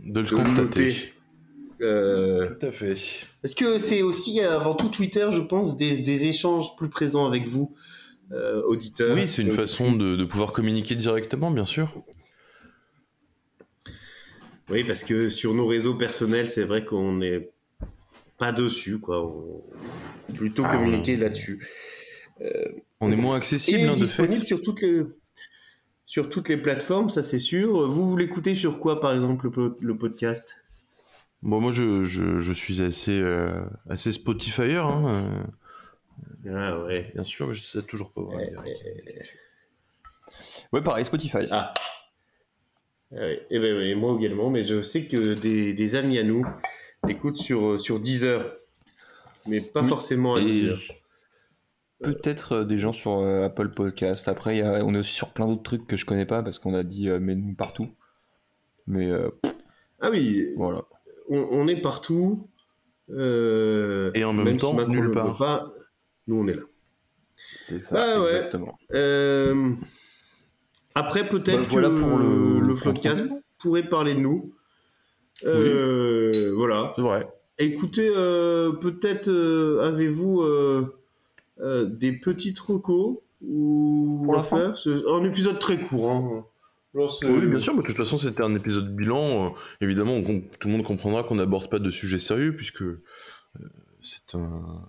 De 0.00 0.20
le 0.20 0.26
de 0.26 0.34
constater. 0.34 0.62
noter. 0.86 1.12
Euh, 1.80 2.50
Tout 2.60 2.66
à 2.66 2.72
fait. 2.72 2.94
Est-ce 3.42 3.56
que 3.56 3.78
c'est 3.78 4.02
aussi 4.02 4.40
avant 4.40 4.74
tout 4.74 4.88
Twitter, 4.90 5.26
je 5.32 5.40
pense, 5.40 5.78
des, 5.78 5.96
des 5.96 6.26
échanges 6.26 6.76
plus 6.76 6.90
présents 6.90 7.26
avec 7.26 7.46
vous, 7.48 7.74
euh, 8.32 8.62
auditeurs 8.66 9.14
Oui, 9.16 9.26
c'est 9.26 9.40
une 9.40 9.50
façon 9.50 9.90
de, 9.92 10.14
de 10.16 10.24
pouvoir 10.24 10.52
communiquer 10.52 10.94
directement, 10.94 11.50
bien 11.50 11.64
sûr. 11.64 11.90
Oui, 14.70 14.84
parce 14.84 15.04
que 15.04 15.28
sur 15.30 15.54
nos 15.54 15.66
réseaux 15.66 15.94
personnels, 15.94 16.48
c'est 16.48 16.64
vrai 16.64 16.84
qu'on 16.84 17.12
n'est 17.14 17.50
pas 18.38 18.52
dessus, 18.52 18.98
quoi. 18.98 19.24
On 19.26 19.62
plutôt 20.34 20.62
Ah, 20.66 20.76
communiquer 20.76 21.16
là-dessus. 21.16 21.66
On 23.00 23.10
est 23.12 23.16
moins 23.16 23.34
Et 23.34 23.38
accessible, 23.38 23.88
hein, 23.88 23.92
de 23.94 23.98
disponible 23.98 24.40
fait. 24.40 24.46
sur 24.46 24.60
toutes 24.60 24.80
les 24.82 25.02
sur 26.06 26.28
toutes 26.28 26.48
les 26.48 26.56
plateformes, 26.56 27.08
ça 27.08 27.22
c'est 27.22 27.38
sûr. 27.38 27.88
Vous 27.88 28.08
vous 28.10 28.16
l'écoutez 28.16 28.54
sur 28.56 28.80
quoi, 28.80 29.00
par 29.00 29.12
exemple, 29.14 29.44
le, 29.46 29.50
po- 29.52 29.76
le 29.80 29.96
podcast? 29.96 30.64
Bon, 31.42 31.60
moi, 31.60 31.70
je, 31.70 32.02
je, 32.02 32.38
je 32.38 32.52
suis 32.52 32.82
assez, 32.82 33.18
euh, 33.20 33.62
assez 33.88 34.10
Spotifyer, 34.12 34.76
hein, 34.76 35.44
euh, 36.46 36.50
Ah 36.54 36.80
ouais. 36.84 37.10
bien 37.14 37.22
sûr, 37.24 37.46
mais 37.48 37.54
je 37.54 37.62
sais 37.62 37.82
toujours 37.82 38.12
pas. 38.12 38.22
Ouais, 38.22 38.50
voir. 38.52 38.64
ouais, 38.66 39.28
Ouais, 40.72 40.82
pareil, 40.82 41.04
Spotify. 41.04 41.46
Ah. 41.50 41.74
Oui. 43.12 43.38
Eh 43.50 43.58
ben 43.58 43.76
oui, 43.76 43.94
moi 43.94 44.16
également, 44.18 44.50
mais 44.50 44.62
je 44.64 44.82
sais 44.82 45.06
que 45.06 45.34
des, 45.34 45.74
des 45.74 45.94
amis 45.96 46.18
à 46.18 46.22
nous 46.22 46.44
l'écoutent 47.06 47.36
sur, 47.38 47.80
sur 47.80 47.98
Deezer, 47.98 48.44
mais 49.48 49.60
pas 49.60 49.82
Oui. 49.82 49.88
forcément 49.88 50.34
à 50.36 50.40
Et 50.40 50.44
Deezer. 50.44 50.78
Peut-être 52.02 52.52
euh, 52.52 52.64
des 52.64 52.78
gens 52.78 52.92
sur 52.92 53.18
euh, 53.18 53.44
Apple 53.44 53.70
Podcast. 53.70 54.28
Après, 54.28 54.56
il 54.56 54.58
y 54.60 54.62
a- 54.62 54.84
on 54.84 54.94
est 54.94 54.98
aussi 54.98 55.12
sur 55.14 55.32
plein 55.32 55.48
d'autres 55.48 55.62
trucs 55.62 55.86
que 55.86 55.96
je 55.96 56.06
connais 56.06 56.24
pas 56.24 56.42
parce 56.42 56.58
qu'on 56.58 56.72
a 56.74 56.82
dit 56.82 57.08
euh, 57.08 57.18
mets-nous 57.20 57.54
partout. 57.54 57.90
Mais 58.86 59.10
euh, 59.10 59.28
Ah 60.00 60.10
oui, 60.10 60.48
voilà. 60.56 60.84
on, 61.28 61.46
on 61.50 61.68
est 61.68 61.80
partout. 61.80 62.48
euh, 63.10 64.10
Et 64.14 64.24
en 64.24 64.32
même 64.32 64.56
temps, 64.56 64.78
si 64.78 64.86
nulle 64.88 65.10
part. 65.12 65.36
Pas, 65.36 65.74
nous, 66.26 66.36
on 66.36 66.46
est 66.48 66.54
là. 66.54 66.62
C'est 67.56 67.80
ça, 67.80 67.96
Ah 68.16 68.22
ouais. 68.22 68.30
exactement. 68.36 68.78
Euh, 68.94 69.72
après, 70.94 71.28
peut-être 71.28 71.60
Bah, 71.62 71.66
voilà 71.70 71.88
que 71.88 71.98
pour 72.00 72.18
le- 72.18 72.60
le, 72.60 72.74
podcast 72.74 73.24
pourrait 73.58 73.88
parler 73.88 74.14
de 74.14 74.20
nous. 74.20 74.52
Euh, 75.46 76.52
Voilà. 76.56 76.92
C'est 76.96 77.02
vrai. 77.02 77.28
Écoutez, 77.58 78.10
euh, 78.14 78.72
peut-être 78.72 79.28
euh, 79.28 79.80
avez-vous 79.82 80.42
des 81.86 82.12
petites 82.12 82.58
recos 82.58 83.18
ou 83.42 84.22
Pour 84.24 84.34
la 84.36 84.42
faire 84.42 84.74
un 85.08 85.24
épisode 85.24 85.58
très 85.58 85.78
court. 85.78 86.10
Hein. 86.10 86.44
Genre, 86.94 87.20
Oui, 87.22 87.46
bien 87.46 87.60
sûr, 87.60 87.74
mais 87.74 87.82
de 87.82 87.86
toute 87.86 87.96
façon, 87.96 88.18
c'était 88.18 88.42
un 88.42 88.54
épisode 88.56 88.94
bilan. 88.96 89.46
euh, 89.46 89.48
évidemment, 89.80 90.14
on 90.14 90.22
tout 90.22 90.66
le 90.68 90.72
monde 90.72 90.82
comprendra 90.82 91.22
qu'on 91.22 91.36
n'aborde 91.36 91.70
pas 91.70 91.78
de 91.78 91.88
sujets 91.90 92.18
sérieux, 92.18 92.56
puisque 92.56 92.82
euh, 92.82 93.00
c'est 94.02 94.34
un, 94.34 94.88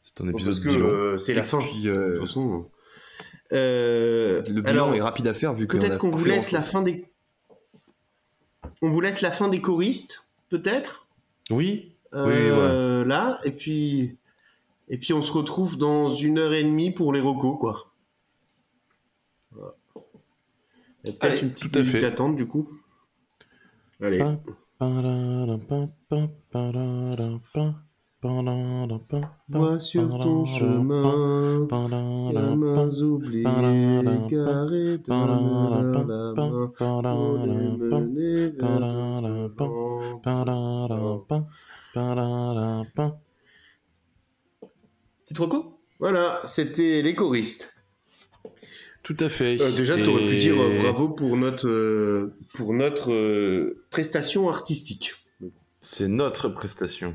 c'est 0.00 0.20
un 0.20 0.30
Parce 0.30 0.44
épisode 0.46 0.62
que 0.62 0.68
bilan. 0.68 0.86
euh, 0.86 1.16
c'est 1.18 1.34
la 1.34 1.42
fin. 1.42 1.58
puis, 1.58 1.82
de 1.82 2.10
toute 2.12 2.20
façon. 2.20 2.66
Euh, 3.52 4.42
le 4.42 4.60
bilan 4.60 4.70
alors, 4.70 4.94
est 4.94 5.00
rapide 5.00 5.26
à 5.28 5.34
faire 5.34 5.54
vu 5.54 5.64
a 5.64 5.66
peut-être 5.68 5.98
qu'on 5.98 6.10
vous 6.10 6.24
laisse 6.24 6.50
la 6.50 6.62
fin 6.62 6.82
des. 6.82 7.04
On 8.82 8.90
vous 8.90 9.00
laisse 9.00 9.20
la 9.20 9.30
fin 9.30 9.48
des 9.48 9.60
choristes, 9.60 10.26
peut-être? 10.48 11.06
Oui, 11.50 11.92
Euh, 12.14 13.04
Là, 13.04 13.38
et 13.44 13.52
puis. 13.52 14.16
Et 14.88 14.98
puis 14.98 15.12
on 15.12 15.22
se 15.22 15.32
retrouve 15.32 15.78
dans 15.78 16.10
une 16.10 16.38
heure 16.38 16.52
et 16.52 16.62
demie 16.62 16.92
pour 16.92 17.12
les 17.12 17.20
recos, 17.20 17.58
quoi. 17.58 17.92
Voilà. 19.50 19.74
Il 21.02 21.10
y 21.10 21.10
a 21.10 21.12
peut-être 21.16 21.42
une 21.42 21.50
petite 21.50 21.76
minute 21.76 22.00
d'attente, 22.00 22.36
du 22.36 22.46
coup. 22.46 22.68
Allez. 24.00 24.22
Vois 29.48 29.80
sur 29.80 30.08
ton 30.18 30.44
chemin, 30.44 31.66
la 32.32 32.56
main 32.56 32.88
oubliée, 33.00 33.42
dans 33.42 33.62
la 33.62 33.72
main, 33.72 34.22
vers 34.22 34.70
Voilà, 45.98 46.42
c'était 46.44 47.02
les 47.02 47.14
choristes. 47.14 47.72
Tout 49.02 49.16
à 49.20 49.28
fait. 49.28 49.56
Déjà, 49.76 49.96
tu 49.96 50.08
aurais 50.08 50.26
pu 50.26 50.36
dire 50.36 50.56
bravo 50.80 51.10
pour 51.10 51.36
notre, 51.36 52.32
pour 52.54 52.74
notre 52.74 53.76
prestation 53.90 54.48
artistique. 54.48 55.14
C'est 55.80 56.08
notre 56.08 56.48
prestation. 56.48 57.14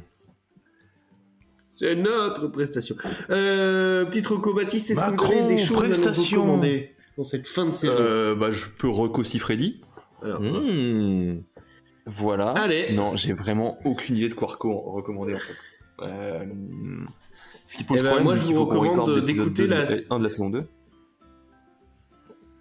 C'est 1.82 1.96
notre 1.96 2.48
prestation. 2.48 2.96
Euh, 3.32 4.06
petite 4.06 4.28
reco 4.28 4.54
Baptiste, 4.54 4.91
est-ce 4.91 5.02
que 5.04 5.15
vous 5.15 5.32
avez 5.34 5.56
des 5.56 5.58
choses 5.58 5.78
à 5.78 5.82
prestation. 5.82 6.38
nous 6.38 6.52
recommander 6.52 6.91
dans 7.17 7.24
cette 7.24 7.48
fin 7.48 7.65
de 7.65 7.72
saison 7.72 7.98
Euh, 8.00 8.36
bah, 8.36 8.52
je 8.52 8.65
peux 8.78 8.88
reco 8.88 9.22
aussi 9.22 9.39
Freddy. 9.39 9.82
Alors, 10.22 10.39
Mmh. 10.41 11.41
Voilà. 12.06 12.50
Allez. 12.52 12.94
Non, 12.94 13.15
j'ai 13.15 13.34
vraiment 13.34 13.80
aucune 13.84 14.15
idée 14.17 14.30
de 14.30 14.36
quoi 14.36 14.48
reco- 14.48 14.91
recommander 14.94 15.34
en 15.34 15.39
fait. 15.39 16.04
Euh, 16.04 16.46
ce 17.65 17.78
qui 17.78 17.84
pose 17.84 17.98
Eh 18.00 18.04
ben, 18.04 18.10
problème, 18.10 18.26
moi, 18.26 18.36
je 18.36 18.46
vous 18.46 18.63
recommande 18.65 19.26
d'écouter 19.26 19.63
2 19.63 19.67
la- 19.67 19.86
de- 19.86 19.94
1 20.12 20.20
de 20.20 20.24
la 20.24 20.30
saison 20.30 20.50
2. 20.52 20.63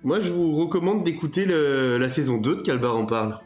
Moi, 0.02 0.20
je 0.20 0.32
vous 0.32 0.52
recommande 0.54 1.04
d'écouter 1.04 1.44
le- 1.44 1.98
la 1.98 2.08
saison 2.08 2.38
2 2.38 2.56
de 2.56 2.62
Calbar 2.62 2.96
en 2.96 3.04
parle. 3.04 3.38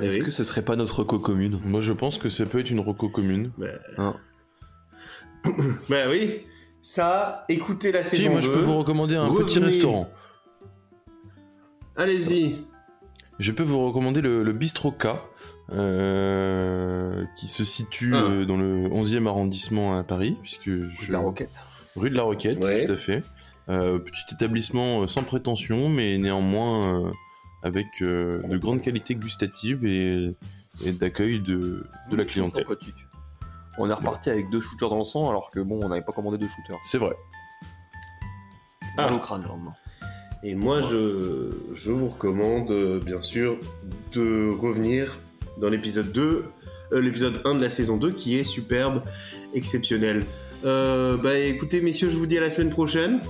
Eh 0.00 0.06
Est-ce 0.06 0.18
oui. 0.18 0.22
que 0.24 0.30
ce 0.30 0.44
serait 0.44 0.62
pas 0.62 0.76
notre 0.76 1.00
reco 1.00 1.18
commune? 1.18 1.60
Moi, 1.64 1.80
je 1.80 1.92
pense 1.92 2.16
que 2.18 2.28
ça 2.28 2.46
peut 2.46 2.58
être 2.60 2.70
une 2.70 2.80
reco 2.80 3.08
commune. 3.08 3.50
Hein 3.98 4.16
Bah 5.90 6.08
oui, 6.08 6.42
ça, 6.80 7.44
écoutez 7.48 7.92
la 7.92 8.02
Si, 8.04 8.16
saison 8.16 8.30
moi, 8.30 8.40
2. 8.40 8.46
je 8.46 8.50
peux 8.52 8.60
vous 8.60 8.78
recommander 8.78 9.16
un 9.16 9.26
petit 9.32 9.58
restaurant. 9.58 10.08
Allez-y. 11.96 12.56
Je 13.38 13.52
peux 13.52 13.62
vous 13.62 13.84
recommander 13.86 14.20
le, 14.20 14.42
le 14.42 14.52
Bistro 14.52 14.92
K, 14.92 15.08
euh, 15.72 17.24
qui 17.36 17.48
se 17.48 17.64
situe 17.64 18.12
Ah. 18.14 18.22
euh, 18.24 18.44
dans 18.44 18.56
le 18.56 18.88
11e 18.88 19.26
arrondissement 19.26 19.98
à 19.98 20.02
Paris, 20.04 20.36
puisque 20.42 20.70
je... 20.70 21.10
La 21.12 21.18
roquette. 21.18 21.64
rue 21.96 22.10
de 22.10 22.16
la 22.16 22.22
Roquette, 22.22 22.62
Ouais. 22.62 22.86
tout 22.86 22.92
à 22.92 22.96
fait. 22.96 23.22
Euh, 23.68 23.98
petit 23.98 24.22
établissement 24.34 25.06
sans 25.06 25.22
prétention, 25.22 25.88
mais 25.88 26.18
néanmoins 26.18 27.06
euh, 27.06 27.10
avec 27.62 27.86
euh, 28.02 28.42
de 28.42 28.56
grandes 28.58 28.80
qualités 28.80 29.14
gustatives 29.14 29.84
et, 29.84 30.34
et 30.84 30.92
d'accueil 30.92 31.40
de, 31.40 31.84
de 32.10 32.16
la 32.16 32.24
clientèle. 32.24 32.64
Sympathique. 32.64 33.06
On 33.78 33.88
est 33.88 33.94
reparti 33.94 34.30
avec 34.30 34.50
deux 34.50 34.60
shooters 34.60 34.90
dans 34.90 34.98
le 34.98 35.04
sang 35.04 35.30
alors 35.30 35.50
que 35.50 35.60
bon, 35.60 35.80
on 35.82 35.88
n'avait 35.88 36.02
pas 36.02 36.12
commandé 36.12 36.38
deux 36.38 36.48
shooters. 36.48 36.78
C'est 36.84 36.98
vrai. 36.98 37.14
Ah. 38.98 39.06
Mal 39.06 39.14
au 39.14 39.18
crâne 39.18 39.42
le 39.42 39.48
lendemain. 39.48 39.72
Et 40.44 40.54
moi, 40.54 40.82
je, 40.82 41.50
je 41.74 41.92
vous 41.92 42.08
recommande, 42.08 42.70
euh, 42.70 42.98
bien 43.00 43.22
sûr, 43.22 43.56
de 44.12 44.50
revenir 44.50 45.18
dans 45.60 45.68
l'épisode 45.70 46.10
2, 46.12 46.44
euh, 46.92 47.00
l'épisode 47.00 47.40
1 47.44 47.54
de 47.54 47.62
la 47.62 47.70
saison 47.70 47.96
2, 47.96 48.10
qui 48.10 48.36
est 48.36 48.42
superbe, 48.42 49.02
exceptionnel. 49.54 50.24
Euh, 50.64 51.16
bah 51.16 51.38
écoutez, 51.38 51.80
messieurs, 51.80 52.10
je 52.10 52.16
vous 52.16 52.26
dis 52.26 52.38
à 52.38 52.40
la 52.40 52.50
semaine 52.50 52.70
prochaine. 52.70 53.20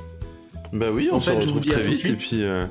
Bah 0.73 0.91
oui, 0.91 1.11
on 1.13 1.17
En 1.17 1.21
se 1.21 1.31
fait, 1.31 1.43
je 1.43 1.49
vous 1.49 1.55
retrouve 1.59 1.61
dis 1.63 1.71
à 1.71 1.75
très 1.75 1.83
tout 1.85 1.91
de 1.91 1.95
vite 1.97 2.05
et 2.05 2.09
suite. 2.09 2.19
puis 2.19 2.43
euh, 2.45 2.65